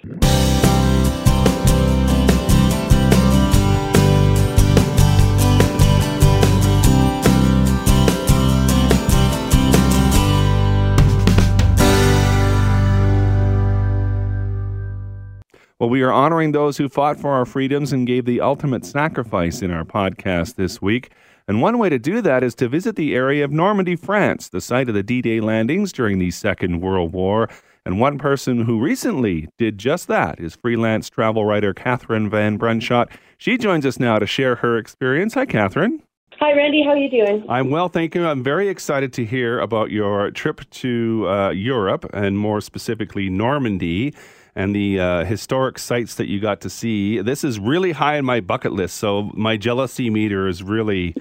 Well, 15.81 15.91
we 15.91 16.03
are 16.03 16.13
honoring 16.13 16.53
those 16.53 16.77
who 16.77 16.89
fought 16.89 17.19
for 17.19 17.31
our 17.31 17.47
freedoms 17.47 17.93
and 17.93 18.07
gave 18.07 18.27
the 18.27 18.41
ultimate 18.41 18.85
sacrifice 18.85 19.61
in 19.61 19.73
our 19.73 19.85
podcast 19.85 20.55
this 20.55 20.81
week. 20.81 21.11
And 21.49 21.63
one 21.63 21.79
way 21.79 21.89
to 21.89 21.99
do 21.99 22.21
that 22.21 22.45
is 22.45 22.55
to 22.57 22.69
visit 22.69 22.95
the 22.95 23.15
area 23.15 23.43
of 23.43 23.51
Normandy, 23.51 23.97
France, 23.97 24.51
the 24.51 24.61
site 24.61 24.91
of 24.91 24.95
the 24.95 25.03
D 25.03 25.23
Day 25.23 25.41
landings 25.41 25.93
during 25.93 26.19
the 26.19 26.31
Second 26.31 26.83
World 26.83 27.15
War. 27.15 27.49
And 27.87 27.99
one 27.99 28.19
person 28.19 28.65
who 28.65 28.79
recently 28.79 29.49
did 29.57 29.79
just 29.79 30.09
that 30.09 30.39
is 30.39 30.55
freelance 30.55 31.09
travel 31.09 31.47
writer 31.47 31.73
Catherine 31.73 32.29
Van 32.29 32.59
Brunschot. 32.59 33.11
She 33.39 33.57
joins 33.57 33.87
us 33.87 33.99
now 33.99 34.19
to 34.19 34.27
share 34.27 34.57
her 34.57 34.77
experience. 34.77 35.33
Hi, 35.35 35.47
Catherine. 35.47 36.03
Hi, 36.39 36.53
Randy. 36.53 36.85
How 36.85 36.91
are 36.91 36.97
you 36.99 37.11
doing? 37.11 37.47
I'm 37.49 37.71
well, 37.71 37.89
thank 37.89 38.15
you. 38.15 38.27
I'm 38.27 38.45
very 38.45 38.69
excited 38.69 39.15
to 39.15 39.25
hear 39.25 39.59
about 39.59 39.91
your 39.91 40.31
trip 40.33 40.69
to 40.71 41.27
uh, 41.29 41.51
Europe 41.51 42.05
and 42.13 42.39
more 42.39 42.61
specifically 42.61 43.31
Normandy 43.31 44.15
and 44.55 44.75
the 44.75 45.01
uh, 45.01 45.25
historic 45.25 45.79
sites 45.79 46.17
that 46.17 46.29
you 46.29 46.41
got 46.41 46.61
to 46.61 46.69
see. 46.69 47.23
This 47.23 47.43
is 47.43 47.59
really 47.59 47.93
high 47.93 48.19
on 48.19 48.27
my 48.27 48.41
bucket 48.41 48.73
list, 48.73 48.99
so 48.99 49.31
my 49.33 49.57
jealousy 49.57 50.11
meter 50.11 50.47
is 50.47 50.63
really 50.63 51.15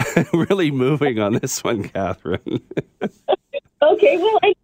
really 0.32 0.70
moving 0.70 1.18
on 1.18 1.34
this 1.34 1.62
one, 1.62 1.84
Catherine. 1.88 2.62
okay, 3.82 4.16
well, 4.18 4.38
I 4.42 4.54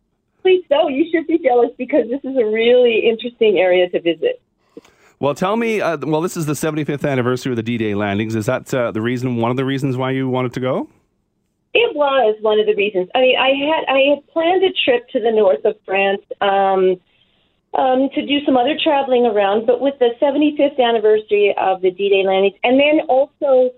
think 0.42 0.66
so. 0.68 0.88
You 0.88 1.06
should 1.10 1.26
be 1.26 1.38
jealous 1.38 1.70
because 1.76 2.08
this 2.08 2.20
is 2.24 2.36
a 2.36 2.44
really 2.44 3.08
interesting 3.08 3.58
area 3.58 3.88
to 3.90 4.00
visit. 4.00 4.42
Well, 5.20 5.34
tell 5.34 5.56
me. 5.56 5.80
Uh, 5.80 5.98
well, 5.98 6.20
this 6.20 6.36
is 6.36 6.46
the 6.46 6.52
75th 6.52 7.08
anniversary 7.08 7.52
of 7.52 7.56
the 7.56 7.62
D-Day 7.62 7.94
landings. 7.94 8.34
Is 8.34 8.46
that 8.46 8.72
uh, 8.72 8.92
the 8.92 9.00
reason? 9.00 9.36
One 9.36 9.50
of 9.50 9.56
the 9.56 9.64
reasons 9.64 9.96
why 9.96 10.12
you 10.12 10.28
wanted 10.28 10.52
to 10.54 10.60
go? 10.60 10.88
It 11.74 11.94
was 11.94 12.36
one 12.40 12.60
of 12.60 12.66
the 12.66 12.74
reasons. 12.74 13.08
I 13.14 13.20
mean, 13.20 13.36
I 13.36 13.48
had 13.48 13.84
I 13.88 14.00
had 14.14 14.26
planned 14.28 14.62
a 14.62 14.72
trip 14.84 15.08
to 15.10 15.20
the 15.20 15.32
north 15.32 15.64
of 15.64 15.76
France 15.84 16.22
um, 16.40 16.96
um, 17.74 18.08
to 18.14 18.24
do 18.24 18.44
some 18.46 18.56
other 18.56 18.76
traveling 18.82 19.26
around, 19.26 19.66
but 19.66 19.80
with 19.80 19.94
the 19.98 20.10
75th 20.20 20.78
anniversary 20.78 21.54
of 21.60 21.82
the 21.82 21.90
D-Day 21.90 22.24
landings, 22.24 22.56
and 22.62 22.80
then 22.80 23.06
also 23.08 23.70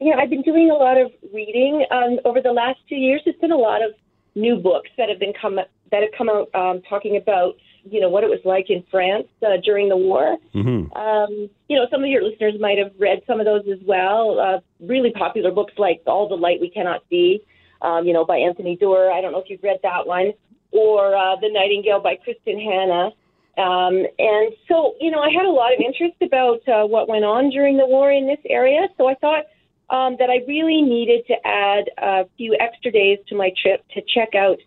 yeah, 0.00 0.16
I've 0.18 0.30
been 0.30 0.42
doing 0.42 0.70
a 0.70 0.74
lot 0.74 0.98
of 1.00 1.10
reading 1.32 1.84
um, 1.90 2.18
over 2.24 2.40
the 2.40 2.52
last 2.52 2.78
two 2.88 2.96
years. 2.96 3.22
There's 3.24 3.36
been 3.38 3.52
a 3.52 3.56
lot 3.56 3.82
of 3.82 3.92
new 4.34 4.56
books 4.56 4.90
that 4.98 5.08
have 5.08 5.18
been 5.18 5.32
come 5.40 5.56
that 5.56 6.02
have 6.02 6.10
come 6.16 6.28
out 6.28 6.54
um, 6.54 6.82
talking 6.88 7.16
about 7.16 7.54
you 7.84 8.00
know 8.00 8.08
what 8.08 8.24
it 8.24 8.30
was 8.30 8.40
like 8.44 8.68
in 8.68 8.84
France 8.90 9.26
uh, 9.42 9.56
during 9.64 9.88
the 9.88 9.96
war. 9.96 10.36
Mm-hmm. 10.54 10.92
Um, 10.96 11.48
you 11.68 11.76
know, 11.76 11.86
some 11.90 12.02
of 12.02 12.10
your 12.10 12.22
listeners 12.22 12.54
might 12.60 12.78
have 12.78 12.92
read 12.98 13.22
some 13.26 13.40
of 13.40 13.46
those 13.46 13.64
as 13.70 13.78
well. 13.86 14.38
Uh, 14.38 14.60
really 14.84 15.12
popular 15.12 15.50
books 15.50 15.74
like 15.78 16.02
All 16.06 16.28
the 16.28 16.34
Light 16.34 16.60
We 16.60 16.68
Cannot 16.68 17.02
See, 17.08 17.40
um, 17.82 18.06
you 18.06 18.12
know, 18.12 18.24
by 18.24 18.36
Anthony 18.36 18.76
Doerr. 18.76 19.10
I 19.12 19.20
don't 19.20 19.32
know 19.32 19.40
if 19.40 19.48
you've 19.48 19.62
read 19.62 19.78
that 19.82 20.06
one, 20.06 20.32
or 20.72 21.16
uh, 21.16 21.36
The 21.40 21.48
Nightingale 21.50 22.00
by 22.00 22.16
Kristin 22.16 22.62
Hannah. 22.62 23.10
Um, 23.56 24.04
and 24.18 24.52
so, 24.68 24.96
you 25.00 25.10
know, 25.10 25.20
I 25.20 25.30
had 25.30 25.46
a 25.46 25.50
lot 25.50 25.72
of 25.72 25.80
interest 25.80 26.20
about 26.20 26.60
uh, 26.68 26.86
what 26.86 27.08
went 27.08 27.24
on 27.24 27.48
during 27.48 27.78
the 27.78 27.86
war 27.86 28.12
in 28.12 28.26
this 28.26 28.40
area. 28.50 28.86
So 28.98 29.08
I 29.08 29.14
thought 29.14 29.44
um, 29.90 30.16
that 30.18 30.30
I 30.30 30.44
really 30.46 30.82
needed 30.82 31.26
to 31.28 31.34
add 31.46 31.90
a 31.98 32.24
few 32.36 32.56
extra 32.58 32.90
days 32.90 33.18
to 33.28 33.36
my 33.36 33.52
trip 33.62 33.84
to 33.94 34.02
check 34.02 34.34
out 34.34 34.58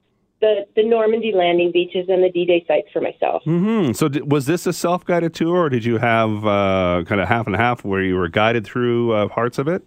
the, 0.41 0.65
the 0.75 0.83
Normandy 0.83 1.33
landing 1.33 1.71
beaches 1.71 2.07
and 2.07 2.23
the 2.23 2.29
D-Day 2.29 2.63
sites 2.67 2.87
for 2.93 3.01
myself. 3.01 3.43
Mm-hmm. 3.45 3.91
So, 3.91 4.09
was 4.25 4.45
this 4.45 4.65
a 4.65 4.71
self-guided 4.71 5.33
tour, 5.33 5.65
or 5.65 5.69
did 5.69 5.83
you 5.83 5.97
have 5.97 6.45
uh, 6.45 7.03
kind 7.05 7.19
of 7.19 7.27
half 7.27 7.45
and 7.47 7.55
half 7.55 7.83
where 7.83 8.01
you 8.01 8.15
were 8.15 8.29
guided 8.29 8.65
through 8.65 9.11
uh, 9.11 9.27
parts 9.27 9.57
of 9.57 9.67
it? 9.67 9.83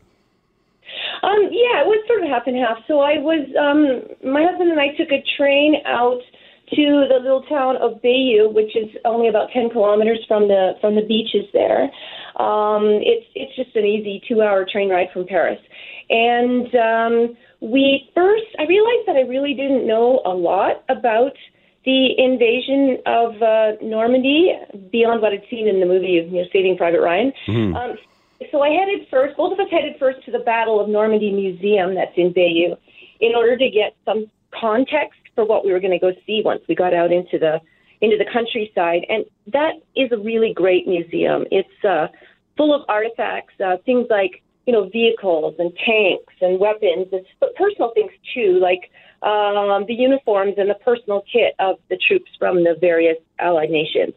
Um, 1.23 1.49
yeah, 1.51 1.81
it 1.81 1.87
was 1.87 2.05
sort 2.07 2.23
of 2.23 2.29
half 2.29 2.47
and 2.47 2.57
half. 2.57 2.79
So 2.87 3.01
I 3.01 3.19
was, 3.19 3.49
um, 3.57 4.31
my 4.31 4.43
husband 4.43 4.71
and 4.71 4.81
I 4.81 4.89
took 4.97 5.11
a 5.11 5.25
train 5.37 5.77
out 5.87 6.21
to 6.75 7.07
the 7.09 7.19
little 7.21 7.43
town 7.43 7.77
of 7.77 8.01
Bayeux, 8.03 8.49
which 8.49 8.75
is 8.77 8.89
only 9.05 9.29
about 9.29 9.51
10 9.53 9.71
kilometers 9.71 10.25
from 10.27 10.49
the 10.49 10.73
from 10.81 10.95
the 10.95 11.03
beaches 11.03 11.45
there. 11.53 11.85
Um, 12.37 13.01
it's 13.03 13.27
it's 13.35 13.55
just 13.57 13.77
an 13.77 13.85
easy 13.85 14.23
two-hour 14.27 14.67
train 14.71 14.89
ride 14.89 15.09
from 15.13 15.27
Paris, 15.27 15.61
and 16.09 16.67
um, 16.75 17.37
we 17.61 18.11
first 18.15 18.47
I 18.59 18.65
realized 18.65 19.07
that 19.07 19.17
I 19.17 19.29
really 19.29 19.55
didn't 19.55 19.87
know 19.87 20.23
a 20.25 20.33
lot 20.33 20.85
about 20.89 21.37
the 21.85 22.15
invasion 22.17 22.99
of 23.07 23.43
uh, 23.43 23.73
Normandy 23.83 24.53
beyond 24.91 25.21
what 25.21 25.33
I'd 25.33 25.43
seen 25.51 25.67
in 25.67 25.81
the 25.81 25.87
movie, 25.87 26.23
you 26.25 26.31
know, 26.31 26.45
Saving 26.53 26.77
Private 26.77 27.01
Ryan. 27.01 27.33
Mm-hmm. 27.49 27.75
Um, 27.75 27.97
so 28.51 28.63
I 28.63 28.69
headed 28.71 29.09
first. 29.11 29.37
Both 29.37 29.55
of 29.55 29.61
us 29.61 29.71
headed 29.71 29.99
first 29.99 30.25
to 30.27 30.31
the 30.31 30.39
Battle 30.39 30.81
of 30.81 30.89
Normandy 30.89 31.33
Museum 31.33 31.95
that's 31.95 32.13
in 32.17 32.33
Bayeux, 32.33 32.77
in 33.21 33.35
order 33.35 33.57
to 33.57 33.71
get 33.71 33.97
some 34.05 34.31
context 34.59 35.19
for 35.35 35.45
what 35.45 35.65
we 35.65 35.73
were 35.73 35.81
going 35.81 35.93
to 35.93 35.99
go 35.99 36.13
see 36.27 36.43
once 36.45 36.63
we 36.69 36.75
got 36.75 36.95
out 36.95 37.13
into 37.13 37.39
the 37.39 37.61
into 38.01 38.17
the 38.17 38.27
countryside. 38.33 39.07
And 39.09 39.25
that 39.53 39.75
is 39.95 40.11
a 40.13 40.19
really 40.19 40.53
great 40.53 40.89
museum. 40.89 41.45
It's 41.51 41.85
uh, 41.85 42.09
full 42.57 42.75
of 42.75 42.83
artifacts, 42.89 43.55
uh, 43.65 43.77
things 43.87 44.07
like 44.11 44.43
you 44.67 44.73
know 44.73 44.89
vehicles 44.89 45.55
and 45.59 45.73
tanks 45.77 46.35
and 46.41 46.59
weapons, 46.59 47.07
but 47.41 47.55
personal 47.57 47.93
things 47.95 48.13
too, 48.35 48.59
like 48.61 48.91
um, 49.23 49.85
the 49.87 49.95
uniforms 49.95 50.55
and 50.59 50.69
the 50.69 50.79
personal 50.85 51.23
kit 51.33 51.55
of 51.59 51.77
the 51.89 51.97
troops 51.97 52.31
from 52.39 52.65
the 52.65 52.77
various 52.81 53.17
Allied 53.39 53.71
nations. 53.71 54.15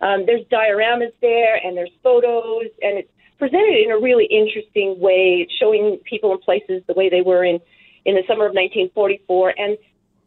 Um, 0.00 0.26
there's 0.26 0.44
dioramas 0.46 1.12
there, 1.20 1.56
and 1.56 1.76
there's 1.76 1.92
photos, 2.02 2.66
and 2.82 2.98
it's 2.98 3.08
presented 3.38 3.84
in 3.84 3.90
a 3.90 3.98
really 3.98 4.26
interesting 4.26 4.98
way, 4.98 5.46
showing 5.60 5.98
people 6.04 6.32
and 6.32 6.40
places 6.40 6.82
the 6.86 6.94
way 6.94 7.08
they 7.08 7.22
were 7.22 7.44
in 7.44 7.60
in 8.04 8.16
the 8.16 8.22
summer 8.26 8.46
of 8.46 8.54
1944, 8.54 9.54
and 9.56 9.78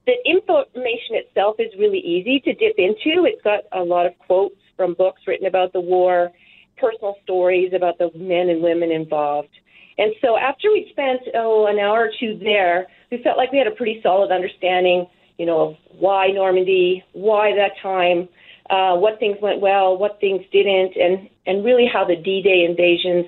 the 0.05 0.15
information 0.25 1.15
itself 1.15 1.55
is 1.59 1.71
really 1.79 1.99
easy 1.99 2.39
to 2.41 2.53
dip 2.53 2.75
into. 2.77 3.25
It's 3.25 3.41
got 3.41 3.61
a 3.71 3.83
lot 3.83 4.05
of 4.05 4.17
quotes 4.19 4.55
from 4.77 4.93
books 4.93 5.21
written 5.27 5.47
about 5.47 5.73
the 5.73 5.79
war, 5.79 6.31
personal 6.77 7.15
stories 7.23 7.73
about 7.75 7.97
the 7.97 8.11
men 8.15 8.49
and 8.49 8.61
women 8.61 8.91
involved. 8.91 9.49
And 9.97 10.13
so 10.21 10.37
after 10.37 10.71
we 10.71 10.87
spent 10.91 11.21
oh 11.35 11.67
an 11.67 11.79
hour 11.79 12.05
or 12.05 12.11
two 12.19 12.37
there, 12.43 12.87
we 13.11 13.23
felt 13.23 13.37
like 13.37 13.51
we 13.51 13.57
had 13.57 13.67
a 13.67 13.71
pretty 13.71 13.99
solid 14.03 14.31
understanding, 14.31 15.07
you 15.37 15.45
know, 15.45 15.69
of 15.69 15.75
why 15.97 16.27
Normandy, 16.27 17.03
why 17.13 17.55
that 17.55 17.71
time, 17.81 18.27
uh, 18.69 18.95
what 18.97 19.19
things 19.19 19.37
went 19.41 19.61
well, 19.61 19.97
what 19.97 20.19
things 20.19 20.41
didn't, 20.51 20.95
and 20.97 21.29
and 21.45 21.63
really 21.63 21.87
how 21.91 22.03
the 22.03 22.15
D-Day 22.15 22.65
invasions 22.67 23.25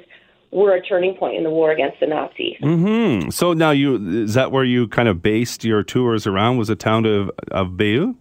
were 0.52 0.76
a 0.76 0.82
turning 0.82 1.16
point 1.16 1.36
in 1.36 1.44
the 1.44 1.50
war 1.50 1.72
against 1.72 2.00
the 2.00 2.08
Nazis. 2.08 2.58
Mm-hmm. 2.62 3.30
So 3.30 3.54
now 3.54 3.72
you 3.72 4.24
is 4.24 4.34
that 4.34 4.52
where 4.52 4.64
you 4.64 4.88
kind 4.88 5.08
of 5.08 5.22
based 5.22 5.64
your 5.64 5.84
tours 5.84 6.26
around? 6.26 6.58
Was 6.58 6.70
the 6.70 6.76
town 6.76 7.06
of 7.06 7.32
of 7.52 7.78
Bayeux? 7.78 8.16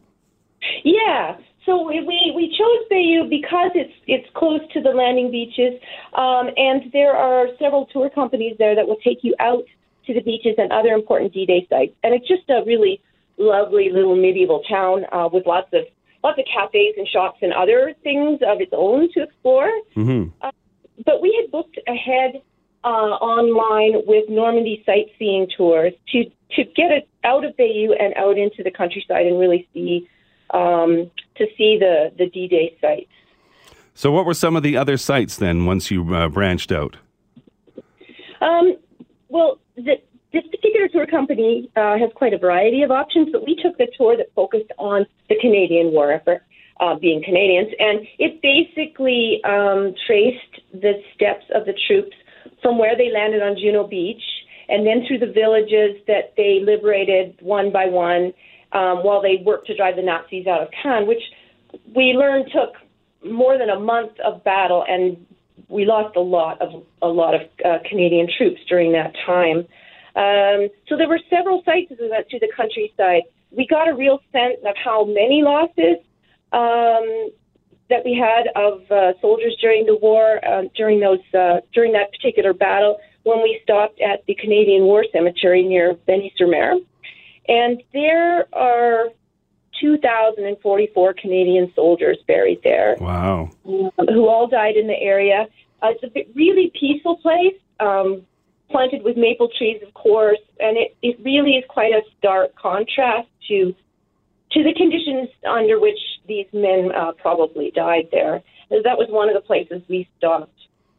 Yeah. 0.85 1.37
So 1.65 1.83
we 1.83 2.33
we 2.35 2.49
chose 2.57 2.89
Bayeux 2.89 3.29
because 3.29 3.73
it's 3.75 3.93
it's 4.07 4.29
close 4.35 4.61
to 4.73 4.81
the 4.81 4.91
landing 4.91 5.31
beaches, 5.31 5.81
um, 6.15 6.51
and 6.57 6.93
there 6.93 7.15
are 7.15 7.49
several 7.59 7.87
tour 7.87 8.09
companies 8.09 8.57
there 8.59 8.75
that 8.75 8.87
will 8.87 9.01
take 9.05 9.19
you 9.23 9.35
out 9.41 9.65
to 10.07 10.15
the 10.15 10.21
beaches 10.21 10.55
and 10.59 10.71
other 10.73 10.91
important 10.91 11.33
D-Day 11.33 11.67
sites. 11.69 11.93
And 12.05 12.15
it's 12.15 12.29
just 12.29 12.49
a 12.49 12.63
really 12.65 13.01
lovely 13.39 13.91
little 13.93 14.17
medieval 14.17 14.63
town 14.69 15.05
uh, 15.13 15.29
with 15.33 15.45
lots 15.47 15.69
of 15.73 15.83
lots 16.23 16.39
of 16.39 16.45
cafes 16.53 16.95
and 16.97 17.07
shops 17.09 17.39
and 17.43 17.53
other 17.53 17.95
things 18.03 18.41
of 18.47 18.61
its 18.61 18.73
own 18.73 19.13
to 19.15 19.23
explore. 19.23 19.71
Mm-hmm. 19.97 20.31
Uh, 20.41 20.51
but 21.05 21.21
we 21.21 21.37
had 21.41 21.51
booked 21.51 21.79
ahead 21.87 22.43
uh, 22.85 22.89
online 22.89 24.03
with 24.07 24.29
Normandy 24.29 24.83
sightseeing 24.87 25.49
tours 25.57 25.93
to 26.13 26.25
to 26.53 26.65
get 26.65 26.93
it 26.93 27.09
out 27.25 27.45
of 27.45 27.57
Bayeux 27.57 27.93
and 27.93 28.15
out 28.15 28.39
into 28.39 28.63
the 28.63 28.71
countryside 28.71 29.27
and 29.27 29.39
really 29.39 29.69
see 29.75 30.09
um, 30.51 31.11
to 31.37 31.47
see 31.59 31.79
the 31.79 32.13
the 32.17 32.29
D-Day 32.31 32.77
sites. 32.81 33.11
So, 33.95 34.13
what 34.13 34.27
were 34.27 34.35
some 34.35 34.57
of 34.57 34.63
the 34.63 34.77
other 34.77 34.97
sites 34.97 35.37
then 35.37 35.65
once 35.65 35.91
you 35.91 36.15
uh, 36.15 36.29
branched 36.29 36.71
out? 36.71 36.97
Um, 38.41 38.77
well, 39.29 39.59
the, 39.75 40.01
this 40.33 40.45
particular 40.51 40.89
tour 40.89 41.07
company 41.07 41.71
uh, 41.77 41.99
has 41.99 42.11
quite 42.15 42.35
a 42.35 42.39
variety 42.39 42.83
of 42.83 42.91
options, 42.91 43.31
but 43.33 43.47
we 43.47 43.57
took 43.57 43.77
the 43.79 43.89
tour 43.97 44.17
that 44.17 44.27
focused 44.35 44.71
on 44.79 45.07
the 45.29 45.37
Canadian 45.41 45.93
War 45.93 46.13
effort. 46.13 46.43
Uh, 46.81 46.95
being 46.97 47.23
Canadians. 47.23 47.69
And 47.79 48.07
it 48.19 48.43
basically 48.43 49.41
um, 49.45 49.95
traced 50.07 50.61
the 50.73 51.03
steps 51.15 51.45
of 51.55 51.67
the 51.67 51.75
troops 51.87 52.17
from 52.63 52.79
where 52.79 52.97
they 52.97 53.11
landed 53.13 53.43
on 53.43 53.57
Juno 53.57 53.87
Beach 53.87 54.23
and 54.69 54.87
then 54.87 55.05
through 55.07 55.19
the 55.19 55.33
villages 55.33 56.03
that 56.07 56.35
they 56.37 56.61
liberated 56.63 57.37
one 57.41 57.73
by 57.73 57.87
one 57.87 58.33
um, 58.73 59.05
while 59.05 59.23
they 59.23 59.43
worked 59.45 59.67
to 59.69 59.77
drive 59.77 59.97
the 59.97 60.03
Nazis 60.03 60.47
out 60.47 60.63
of 60.63 60.69
Caen, 60.83 61.07
which 61.07 61.23
we 61.95 62.15
learned 62.15 62.51
took 62.53 62.75
more 63.25 63.59
than 63.59 63.71
a 63.71 63.79
month 63.79 64.13
of 64.25 64.43
battle, 64.45 64.85
and 64.89 65.17
we 65.69 65.85
lost 65.85 66.17
a 66.17 66.21
lot 66.21 66.61
of 66.61 66.85
a 67.03 67.09
lot 67.09 67.35
of 67.35 67.43
uh, 67.65 67.79
Canadian 67.89 68.29
troops 68.37 68.61
during 68.69 68.93
that 68.93 69.15
time. 69.25 69.59
Um, 70.15 70.69
so 70.89 70.97
there 70.97 71.09
were 71.09 71.21
several 71.29 71.63
sites 71.65 71.93
as 71.93 71.99
we 72.01 72.11
went 72.11 72.29
through 72.29 72.41
the 72.41 72.53
countryside. 72.57 73.23
We 73.51 73.67
got 73.67 73.89
a 73.89 73.95
real 73.95 74.21
sense 74.33 74.59
of 74.65 74.75
how 74.83 75.05
many 75.05 75.43
losses 75.43 75.99
um, 76.53 77.31
that 77.89 78.05
we 78.05 78.15
had 78.15 78.49
of 78.57 78.91
uh, 78.91 79.13
soldiers 79.21 79.57
during 79.61 79.87
the 79.87 79.97
war, 79.97 80.41
uh, 80.45 80.63
during 80.77 81.01
those 81.01 81.21
uh, 81.35 81.61
during 81.73 81.93
that 81.93 82.11
particular 82.13 82.53
battle, 82.53 82.99
when 83.23 83.43
we 83.43 83.61
stopped 83.63 84.01
at 84.01 84.25
the 84.27 84.35
Canadian 84.35 84.85
War 84.85 85.05
Cemetery 85.13 85.63
near 85.63 85.95
Bény-sur-Mer, 86.09 86.79
and 87.49 87.83
there 87.93 88.47
are 88.55 89.09
2,044 89.81 91.15
Canadian 91.15 91.73
soldiers 91.75 92.19
buried 92.27 92.61
there. 92.65 92.97
Wow! 93.01 93.51
Um, 93.65 93.91
who 94.09 94.29
all 94.29 94.47
died 94.47 94.77
in 94.77 94.87
the 94.87 94.99
area. 94.99 95.47
Uh, 95.83 95.89
it's 96.01 96.17
a 96.17 96.33
really 96.35 96.73
peaceful 96.79 97.17
place. 97.19 97.55
Um, 97.79 98.27
planted 98.71 99.03
with 99.05 99.17
maple 99.17 99.49
trees, 99.57 99.81
of 99.87 99.95
course, 99.95 100.41
and 100.59 100.77
it, 100.77 100.97
it 101.03 101.19
really 101.23 101.53
is 101.53 101.65
quite 101.69 101.93
a 101.93 102.03
stark 102.19 102.55
contrast 102.57 103.29
to 103.49 103.75
to 104.57 104.63
the 104.63 104.73
conditions 104.73 105.29
under 105.45 105.79
which 105.79 105.99
these 106.27 106.47
men 106.53 106.91
uh, 106.97 107.13
probably 107.21 107.71
died 107.75 108.09
there. 108.11 108.43
That 108.71 108.97
was 108.97 109.09
one 109.11 109.29
of 109.29 109.35
the 109.35 109.43
places 109.45 109.83
we 109.89 110.09
stopped. 110.17 110.51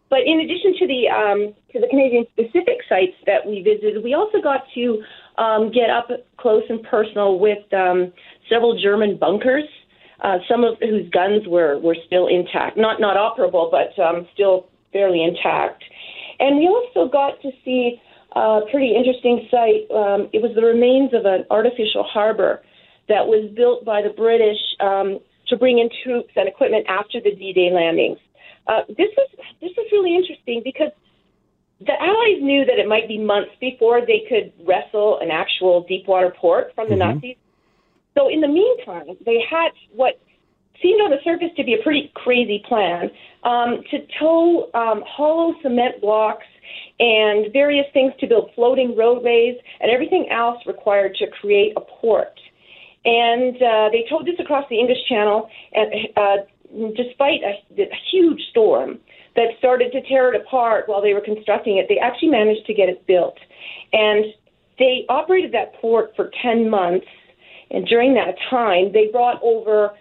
But 0.10 0.20
in 0.26 0.40
addition 0.40 0.78
to 0.80 0.88
the 0.88 1.10
um, 1.10 1.54
to 1.74 1.82
the 1.82 1.88
Canadian 1.90 2.26
specific 2.32 2.80
sites 2.88 3.18
that 3.26 3.46
we 3.46 3.62
visited, 3.62 4.04
we 4.04 4.14
also 4.14 4.40
got 4.42 4.62
to 4.76 5.04
um, 5.38 5.72
get 5.72 5.90
up 5.90 6.08
close 6.38 6.64
and 6.70 6.82
personal 6.84 7.40
with 7.40 7.66
um, 7.74 8.14
several 8.48 8.80
German 8.80 9.18
bunkers, 9.18 9.66
uh, 10.22 10.38
some 10.48 10.64
of 10.64 10.78
whose 10.80 11.10
guns 11.10 11.44
were, 11.48 11.80
were 11.80 11.98
still 12.06 12.28
intact, 12.28 12.78
not 12.78 13.02
not 13.02 13.18
operable, 13.18 13.70
but 13.70 13.92
um, 14.02 14.26
still 14.34 14.68
fairly 14.94 15.24
intact. 15.24 15.84
And 16.40 16.58
we 16.58 16.68
also 16.68 17.12
got 17.12 17.42
to 17.42 17.52
see 17.66 18.00
a 18.32 18.62
pretty 18.72 18.96
interesting 18.96 19.48
site. 19.52 19.90
Um, 19.92 20.30
it 20.32 20.42
was 20.42 20.54
the 20.56 20.62
remains 20.62 21.14
of 21.14 21.26
an 21.26 21.44
artificial 21.50 22.04
harbor 22.04 22.62
that 23.08 23.26
was 23.26 23.50
built 23.56 23.86
by 23.86 24.02
the 24.02 24.10
British 24.10 24.60
um, 24.80 25.20
to 25.48 25.58
bring 25.58 25.80
in 25.80 25.90
troops 26.04 26.32
and 26.36 26.48
equipment 26.48 26.86
after 26.88 27.20
the 27.22 27.34
D-Day 27.36 27.72
landings. 27.72 28.20
Uh, 28.68 28.82
this 28.90 29.08
was 29.16 29.30
this 29.62 29.72
was 29.78 29.88
really 29.92 30.16
interesting 30.16 30.62
because 30.64 30.92
the 31.80 31.94
Allies 32.02 32.42
knew 32.42 32.66
that 32.66 32.80
it 32.80 32.88
might 32.88 33.08
be 33.08 33.18
months 33.18 33.52
before 33.62 34.02
they 34.02 34.24
could 34.28 34.52
wrestle 34.68 35.20
an 35.22 35.30
actual 35.32 35.86
deep 35.88 36.08
water 36.08 36.34
port 36.36 36.74
from 36.76 36.90
the 36.90 36.96
mm-hmm. 36.96 37.14
Nazis. 37.16 37.38
So 38.18 38.30
in 38.30 38.42
the 38.42 38.48
meantime, 38.48 39.16
they 39.26 39.40
had 39.50 39.70
what 39.94 40.20
seemed 40.82 41.02
on 41.02 41.12
the 41.12 41.18
surface 41.24 41.50
to 41.56 41.64
be 41.64 41.76
a 41.76 41.84
pretty 41.84 42.12
crazy 42.16 42.64
plan 42.68 43.10
um, 43.44 43.82
to 43.92 44.00
tow 44.20 44.70
um, 44.74 45.04
hollow 45.08 45.54
cement 45.62 46.02
blocks 46.02 46.46
and 47.00 47.54
various 47.54 47.86
things 47.94 48.12
to 48.20 48.28
build 48.28 48.50
floating 48.56 48.96
roadways 48.98 49.56
and 49.80 49.92
everything 49.92 50.28
else 50.32 50.58
required 50.66 51.16
to 51.16 51.28
create 51.40 51.74
a 51.78 51.82
port. 51.82 52.40
And 53.08 53.56
uh, 53.56 53.88
they 53.94 54.06
towed 54.10 54.26
this 54.26 54.36
across 54.38 54.66
the 54.70 54.78
English 54.78 54.98
Channel, 55.08 55.50
and 55.72 55.94
uh, 56.18 56.38
despite 56.98 57.40
a, 57.42 57.82
a 57.82 58.00
huge 58.12 58.42
storm 58.52 59.00
that 59.38 59.48
started 59.60 59.94
to 59.94 60.02
tear 60.02 60.34
it 60.34 60.42
apart 60.42 60.90
while 60.90 61.02
they 61.02 61.14
were 61.14 61.22
constructing 61.22 61.78
it, 61.78 61.86
they 61.88 62.00
actually 62.00 62.28
managed 62.28 62.66
to 62.66 62.74
get 62.74 62.90
it 62.90 63.08
built. 63.08 63.38
And 63.94 64.26
they 64.78 65.06
operated 65.08 65.54
that 65.54 65.76
port 65.80 66.12
for 66.18 66.32
10 66.42 66.70
months. 66.70 67.08
And 67.72 67.88
during 67.88 68.14
that 68.16 68.36
time, 68.50 68.92
they 68.92 69.08
brought 69.10 69.42
over 69.42 69.94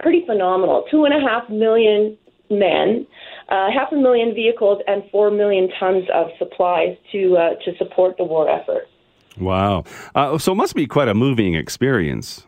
pretty 0.00 0.26
phenomenal. 0.26 0.84
Two 0.90 1.04
and 1.04 1.14
a 1.14 1.20
half 1.20 1.48
million 1.48 2.18
men, 2.50 3.06
uh, 3.50 3.68
half 3.70 3.92
a 3.92 3.96
million 3.96 4.34
vehicles, 4.34 4.82
and 4.88 5.04
four 5.12 5.30
million 5.30 5.68
tons 5.78 6.04
of 6.12 6.26
supplies 6.38 6.96
to 7.12 7.36
uh, 7.36 7.50
to 7.64 7.76
support 7.78 8.16
the 8.18 8.24
war 8.24 8.48
effort. 8.48 8.88
Wow! 9.38 9.84
Uh, 10.14 10.38
so 10.38 10.52
it 10.52 10.56
must 10.56 10.74
be 10.74 10.86
quite 10.86 11.08
a 11.08 11.14
moving 11.14 11.54
experience. 11.54 12.46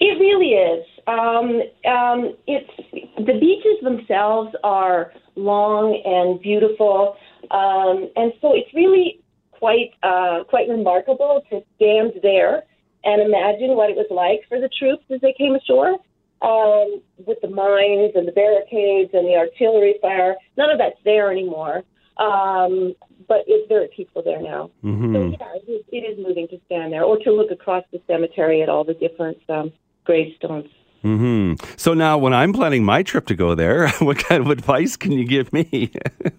It 0.00 0.18
really 0.18 0.52
is. 0.52 0.84
Um, 1.06 1.62
um, 1.90 2.36
it's 2.46 2.70
the 3.16 3.38
beaches 3.38 3.78
themselves 3.82 4.54
are 4.64 5.12
long 5.36 6.00
and 6.04 6.40
beautiful, 6.40 7.16
um, 7.50 8.10
and 8.16 8.32
so 8.40 8.54
it's 8.54 8.72
really 8.74 9.20
quite 9.52 9.92
uh, 10.02 10.44
quite 10.48 10.68
remarkable 10.68 11.42
to 11.50 11.62
stand 11.76 12.12
there 12.22 12.64
and 13.04 13.22
imagine 13.22 13.76
what 13.76 13.88
it 13.88 13.96
was 13.96 14.06
like 14.10 14.40
for 14.48 14.60
the 14.60 14.68
troops 14.68 15.04
as 15.10 15.20
they 15.20 15.32
came 15.38 15.54
ashore 15.54 15.94
um, 16.42 17.00
with 17.24 17.38
the 17.40 17.48
mines 17.48 18.12
and 18.14 18.26
the 18.26 18.32
barricades 18.32 19.10
and 19.14 19.26
the 19.26 19.36
artillery 19.36 19.94
fire. 20.02 20.34
None 20.56 20.70
of 20.70 20.78
that's 20.78 20.98
there 21.04 21.30
anymore. 21.30 21.82
Um, 22.18 22.94
but 23.28 23.44
it's 23.46 23.68
very 23.68 23.88
peaceful 23.94 24.22
there 24.22 24.40
now. 24.40 24.70
Mm-hmm. 24.84 25.14
So 25.14 25.24
yeah, 25.26 25.54
it 25.56 25.70
is, 25.70 25.84
it 25.92 25.98
is 25.98 26.24
moving 26.24 26.48
to 26.48 26.58
stand 26.66 26.92
there 26.92 27.02
or 27.04 27.18
to 27.18 27.30
look 27.30 27.50
across 27.50 27.84
the 27.92 28.00
cemetery 28.06 28.62
at 28.62 28.68
all 28.68 28.84
the 28.84 28.94
different 28.94 29.38
um, 29.48 29.72
gravestones. 30.04 30.70
Mm-hmm. 31.04 31.64
So 31.76 31.94
now, 31.94 32.18
when 32.18 32.32
I'm 32.32 32.52
planning 32.52 32.84
my 32.84 33.02
trip 33.02 33.26
to 33.26 33.34
go 33.34 33.54
there, 33.54 33.88
what 33.98 34.18
kind 34.18 34.42
of 34.42 34.50
advice 34.50 34.96
can 34.96 35.12
you 35.12 35.24
give 35.24 35.52
me? 35.52 35.92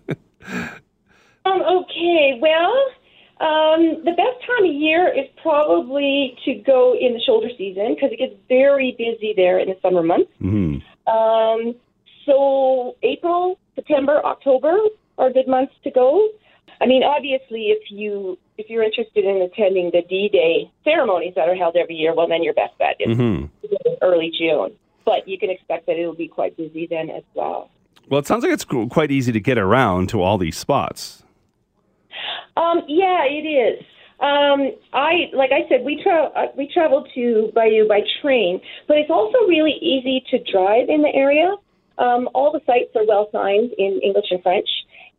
um, 1.46 1.62
okay, 1.62 2.40
well, 2.42 2.74
um, 3.40 4.04
the 4.04 4.13
best 4.18 4.46
time 4.48 4.66
of 4.66 4.74
year 4.74 5.08
is 5.08 5.28
probably 5.42 6.38
to 6.46 6.56
go 6.56 6.96
in 7.00 7.13
the 7.13 7.22
shoulder 7.22 7.50
season 7.58 7.94
because 7.94 8.12
it 8.12 8.18
gets 8.18 8.34
very 8.50 8.96
busy 8.98 9.34
there 9.36 9.60
in 9.60 9.70
the 9.70 9.78
summer 9.82 10.02
months. 10.02 10.32
Mm-hmm. 10.42 10.82
Um, 11.08 11.76
so 12.26 12.96
April, 13.04 13.60
September, 13.76 14.22
October 14.26 14.76
are 15.18 15.32
good 15.32 15.48
months 15.48 15.74
to 15.84 15.92
go. 15.92 16.30
I 16.80 16.86
mean, 16.86 17.04
obviously, 17.04 17.68
if 17.68 17.90
you 17.90 18.38
if 18.58 18.70
you're 18.70 18.84
interested 18.84 19.26
in 19.26 19.42
attending 19.42 19.92
the 19.92 20.02
D-Day 20.08 20.72
ceremonies 20.84 21.34
that 21.36 21.48
are 21.48 21.56
held 21.56 21.76
every 21.76 21.96
year, 21.96 22.16
well, 22.16 22.28
then 22.28 22.44
your 22.44 22.54
best 22.54 22.78
bet 22.78 22.96
is 23.00 23.18
mm-hmm. 23.18 23.46
early 24.02 24.32
June. 24.38 24.72
But 25.06 25.28
you 25.28 25.38
can 25.38 25.50
expect 25.50 25.86
that 25.88 25.98
it'll 25.98 26.16
be 26.16 26.28
quite 26.28 26.58
busy 26.58 26.88
then 26.88 27.10
as 27.10 27.24
well. 27.34 27.70
Well, 28.10 28.20
it 28.20 28.28
sounds 28.28 28.44
like 28.44 28.54
it's 28.54 28.66
quite 28.66 29.12
easy 29.12 29.32
to 29.32 29.40
get 29.40 29.58
around 29.58 30.10
to 30.10 30.22
all 30.22 30.38
these 30.38 30.58
spots. 30.58 31.24
Um, 32.56 32.82
yeah, 32.88 33.26
it 33.26 33.46
is. 33.46 33.84
Um, 34.20 34.72
I 34.94 35.30
like 35.34 35.52
I 35.52 35.70
said, 35.70 35.86
we 35.86 36.02
tra- 36.02 36.32
uh, 36.36 36.48
we 36.58 36.68
travel 36.74 37.06
to 37.14 37.52
Bayeux 37.54 37.88
by 37.88 38.02
train, 38.22 38.60
but 38.88 38.98
it's 38.98 39.12
also 39.12 39.38
really 39.48 39.78
easy 39.80 40.24
to 40.32 40.52
drive 40.52 40.90
in 40.90 41.04
the 41.04 41.14
area. 41.14 41.54
Um, 42.00 42.30
all 42.34 42.52
the 42.52 42.62
sites 42.66 42.96
are 42.96 43.06
well 43.06 43.30
signed 43.32 43.74
in 43.78 44.00
English 44.04 44.26
and 44.32 44.42
French, 44.42 44.70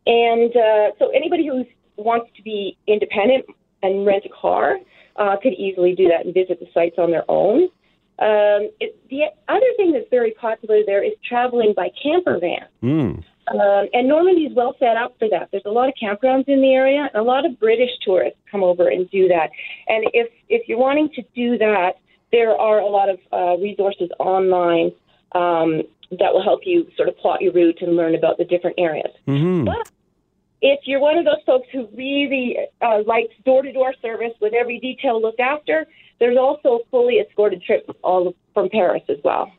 and 0.05 0.55
uh, 0.55 0.91
so 0.97 1.09
anybody 1.09 1.47
who 1.47 1.65
wants 1.97 2.29
to 2.35 2.41
be 2.41 2.77
independent 2.87 3.45
and 3.83 4.05
rent 4.05 4.23
a 4.25 4.29
car 4.29 4.77
uh, 5.15 5.35
could 5.41 5.53
easily 5.53 5.95
do 5.95 6.07
that 6.07 6.25
and 6.25 6.33
visit 6.33 6.59
the 6.59 6.67
sites 6.73 6.95
on 6.97 7.11
their 7.11 7.29
own. 7.29 7.63
Um, 8.19 8.69
it, 8.79 8.99
the 9.09 9.23
other 9.47 9.65
thing 9.77 9.93
that's 9.93 10.09
very 10.09 10.31
popular 10.31 10.81
there 10.85 11.03
is 11.03 11.13
traveling 11.27 11.73
by 11.75 11.89
camper 12.01 12.37
van. 12.39 12.67
Mm. 12.83 13.23
Um, 13.51 13.87
and 13.93 14.07
Normandy 14.07 14.43
is 14.43 14.55
well 14.55 14.75
set 14.77 14.97
up 14.97 15.15
for 15.17 15.27
that. 15.29 15.49
There's 15.51 15.63
a 15.65 15.71
lot 15.71 15.87
of 15.87 15.95
campgrounds 16.01 16.47
in 16.47 16.61
the 16.61 16.73
area, 16.73 17.09
and 17.11 17.19
a 17.19 17.23
lot 17.23 17.45
of 17.45 17.59
British 17.59 17.89
tourists 18.03 18.39
come 18.51 18.63
over 18.63 18.89
and 18.89 19.09
do 19.09 19.27
that. 19.29 19.49
And 19.87 20.05
if 20.13 20.27
if 20.49 20.67
you're 20.67 20.77
wanting 20.77 21.09
to 21.15 21.23
do 21.33 21.57
that, 21.57 21.93
there 22.31 22.55
are 22.55 22.79
a 22.79 22.85
lot 22.85 23.09
of 23.09 23.19
uh, 23.33 23.57
resources 23.61 24.09
online 24.19 24.91
um, 25.31 25.83
that 26.11 26.33
will 26.33 26.43
help 26.43 26.61
you 26.65 26.87
sort 26.95 27.09
of 27.09 27.17
plot 27.17 27.41
your 27.41 27.53
route 27.53 27.81
and 27.81 27.95
learn 27.95 28.15
about 28.15 28.37
the 28.37 28.45
different 28.45 28.77
areas. 28.79 29.11
Mm-hmm. 29.27 29.65
But 29.65 29.91
if 30.61 30.81
you're 30.85 30.99
one 30.99 31.17
of 31.17 31.25
those 31.25 31.41
folks 31.45 31.67
who 31.71 31.87
really 31.93 32.57
uh, 32.81 33.03
likes 33.05 33.33
door 33.45 33.61
to 33.61 33.71
door 33.71 33.93
service 34.01 34.33
with 34.41 34.53
every 34.53 34.79
detail 34.79 35.21
looked 35.21 35.39
after, 35.39 35.85
there's 36.19 36.37
also 36.37 36.79
fully 36.91 37.15
escorted 37.15 37.63
trips 37.63 37.89
all 38.03 38.35
from 38.53 38.69
Paris 38.69 39.03
as 39.09 39.17
well. 39.23 39.51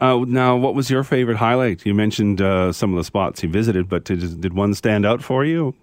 Uh, 0.00 0.24
now, 0.26 0.56
what 0.56 0.74
was 0.74 0.88
your 0.88 1.04
favorite 1.04 1.36
highlight? 1.36 1.84
You 1.84 1.92
mentioned 1.92 2.40
uh, 2.40 2.72
some 2.72 2.92
of 2.92 2.96
the 2.96 3.04
spots 3.04 3.42
you 3.42 3.50
visited, 3.50 3.88
but 3.88 4.04
did, 4.04 4.40
did 4.40 4.54
one 4.54 4.72
stand 4.72 5.04
out 5.04 5.22
for 5.22 5.44
you? 5.44 5.74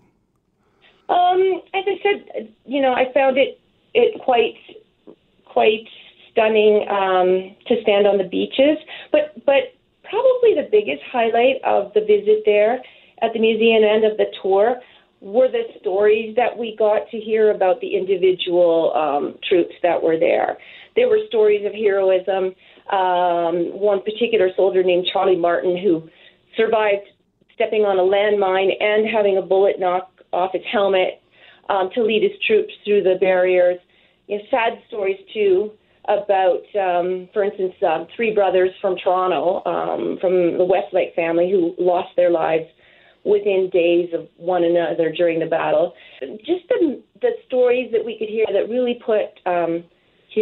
Um, 1.08 1.62
as 1.74 1.84
I 1.86 2.00
said, 2.02 2.54
you 2.66 2.82
know, 2.82 2.94
I 2.94 3.12
found 3.14 3.38
it 3.38 3.60
it 3.94 4.22
quite 4.22 4.56
quite 5.46 5.88
stunning 6.32 6.86
um, 6.90 7.56
to 7.68 7.82
stand 7.82 8.08
on 8.08 8.18
the 8.18 8.24
beaches. 8.24 8.78
But 9.12 9.34
but 9.46 9.74
probably 10.10 10.56
the 10.56 10.68
biggest 10.72 11.02
highlight 11.12 11.62
of 11.66 11.94
the 11.94 12.02
visit 12.02 12.44
there 12.46 12.82
at 13.22 13.34
the 13.34 13.40
museum 13.40 13.84
end 13.84 14.06
of 14.06 14.18
the 14.18 14.26
tour 14.42 14.76
were 15.20 15.48
the 15.48 15.64
stories 15.80 16.36
that 16.36 16.56
we 16.56 16.76
got 16.78 17.10
to 17.10 17.18
hear 17.18 17.52
about 17.52 17.82
the 17.82 17.96
individual 17.96 18.94
um, 18.94 19.36
troops 19.50 19.74
that 19.82 20.02
were 20.02 20.20
there. 20.20 20.58
There 20.96 21.10
were 21.10 21.20
stories 21.28 21.66
of 21.66 21.74
heroism 21.74 22.54
um, 22.92 23.78
one 23.78 24.02
particular 24.02 24.50
soldier 24.56 24.84
named 24.84 25.08
Charlie 25.12 25.36
Martin 25.36 25.78
who 25.78 26.08
survived 26.56 27.04
stepping 27.54 27.82
on 27.82 28.00
a 28.00 28.02
landmine 28.02 28.72
and 28.80 29.10
having 29.10 29.38
a 29.38 29.42
bullet 29.42 29.80
knock 29.80 30.12
off 30.32 30.52
his 30.54 30.62
helmet 30.72 31.22
um, 31.70 31.90
to 31.96 32.04
lead 32.04 32.24
his 32.24 32.40
troops 32.46 32.72
through 32.86 33.04
the 33.04 33.16
barriers. 33.20 33.78
You 34.28 34.38
know, 34.38 34.44
sad 34.50 34.80
stories 34.88 35.20
too 35.34 35.72
about, 36.08 36.64
um, 36.80 37.30
for 37.34 37.44
instance, 37.44 37.74
uh, 37.86 38.06
three 38.16 38.34
brothers 38.34 38.72
from 38.82 38.96
Toronto, 38.98 39.64
um, 39.66 40.18
from 40.20 40.58
the 40.58 40.66
Westlake 40.66 41.14
family, 41.16 41.52
who 41.52 41.76
lost 41.84 42.10
their 42.16 42.30
lives 42.30 42.66
within 43.26 43.70
days 43.74 44.10
of 44.14 44.28
one 44.38 44.64
another 44.64 45.12
during 45.12 45.40
the 45.40 45.46
battle. 45.46 45.94
Just 46.22 46.68
the, 46.70 47.02
the 47.22 47.32
stories 47.46 47.92
that 47.92 48.04
we 48.04 48.18
could 48.18 48.30
hear 48.30 48.46
that 48.52 48.70
really 48.70 49.00
put 49.06 49.28
um, 49.46 49.84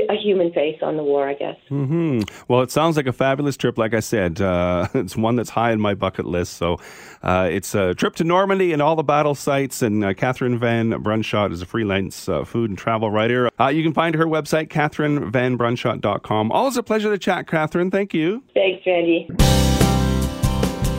a 0.09 0.15
human 0.15 0.51
face 0.51 0.77
on 0.81 0.97
the 0.97 1.03
war, 1.03 1.27
I 1.27 1.33
guess. 1.33 1.57
Mm-hmm. 1.69 2.21
Well, 2.47 2.61
it 2.61 2.71
sounds 2.71 2.97
like 2.97 3.07
a 3.07 3.13
fabulous 3.13 3.57
trip. 3.57 3.77
Like 3.77 3.93
I 3.93 3.99
said, 3.99 4.41
uh, 4.41 4.87
it's 4.93 5.15
one 5.15 5.35
that's 5.35 5.49
high 5.49 5.71
on 5.71 5.79
my 5.79 5.93
bucket 5.93 6.25
list. 6.25 6.53
So 6.53 6.79
uh, 7.23 7.49
it's 7.51 7.73
a 7.75 7.93
trip 7.93 8.15
to 8.15 8.23
Normandy 8.23 8.73
and 8.73 8.81
all 8.81 8.95
the 8.95 9.03
battle 9.03 9.35
sites. 9.35 9.81
And 9.81 10.03
uh, 10.03 10.13
Catherine 10.13 10.59
Van 10.59 10.91
Brunschot 10.91 11.51
is 11.51 11.61
a 11.61 11.65
freelance 11.65 12.29
uh, 12.29 12.43
food 12.43 12.69
and 12.69 12.77
travel 12.77 13.09
writer. 13.09 13.49
Uh, 13.59 13.67
you 13.67 13.83
can 13.83 13.93
find 13.93 14.15
her 14.15 14.25
website, 14.25 14.67
catherinevanbrunschot.com. 14.69 16.51
Always 16.51 16.77
a 16.77 16.83
pleasure 16.83 17.09
to 17.09 17.17
chat, 17.17 17.47
Catherine. 17.47 17.91
Thank 17.91 18.13
you. 18.13 18.43
Thanks, 18.53 18.85
Randy. 18.85 19.64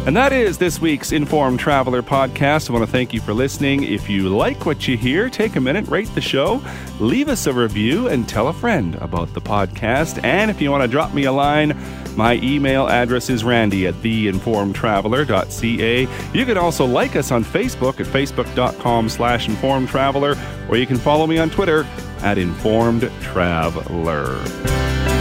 And 0.07 0.17
that 0.17 0.33
is 0.33 0.59
this 0.59 0.81
week's 0.81 1.11
Informed 1.11 1.59
Traveler 1.59 2.01
podcast. 2.01 2.71
I 2.71 2.73
want 2.73 2.87
to 2.87 2.91
thank 2.91 3.13
you 3.13 3.21
for 3.21 3.35
listening. 3.35 3.83
If 3.83 4.09
you 4.09 4.29
like 4.29 4.65
what 4.65 4.87
you 4.87 4.97
hear, 4.97 5.29
take 5.29 5.57
a 5.57 5.61
minute, 5.61 5.89
rate 5.89 6.07
the 6.15 6.21
show, 6.21 6.63
leave 7.01 7.29
us 7.29 7.49
a 7.49 7.53
review, 7.53 8.07
and 8.07 8.29
tell 8.29 8.47
a 8.47 8.53
friend 8.53 8.95
about 9.01 9.35
the 9.35 9.41
podcast. 9.41 10.23
And 10.23 10.49
if 10.49 10.61
you 10.61 10.71
want 10.71 10.85
to 10.85 10.89
drop 10.89 11.13
me 11.13 11.25
a 11.25 11.33
line, 11.33 11.77
my 12.17 12.35
email 12.35 12.87
address 12.87 13.29
is 13.29 13.43
randy 13.43 13.89
at 13.89 13.95
theinformedtraveler.ca. 13.95 16.09
You 16.33 16.47
can 16.47 16.57
also 16.57 16.87
like 16.87 17.17
us 17.17 17.33
on 17.33 17.43
Facebook 17.43 17.99
at 17.99 18.07
facebook.com 18.07 19.09
slash 19.09 19.49
informedtraveler, 19.49 20.71
or 20.71 20.77
you 20.77 20.87
can 20.87 20.99
follow 20.99 21.27
me 21.27 21.39
on 21.39 21.51
Twitter 21.51 21.85
at 22.21 22.37
informedtraveler. 22.37 25.16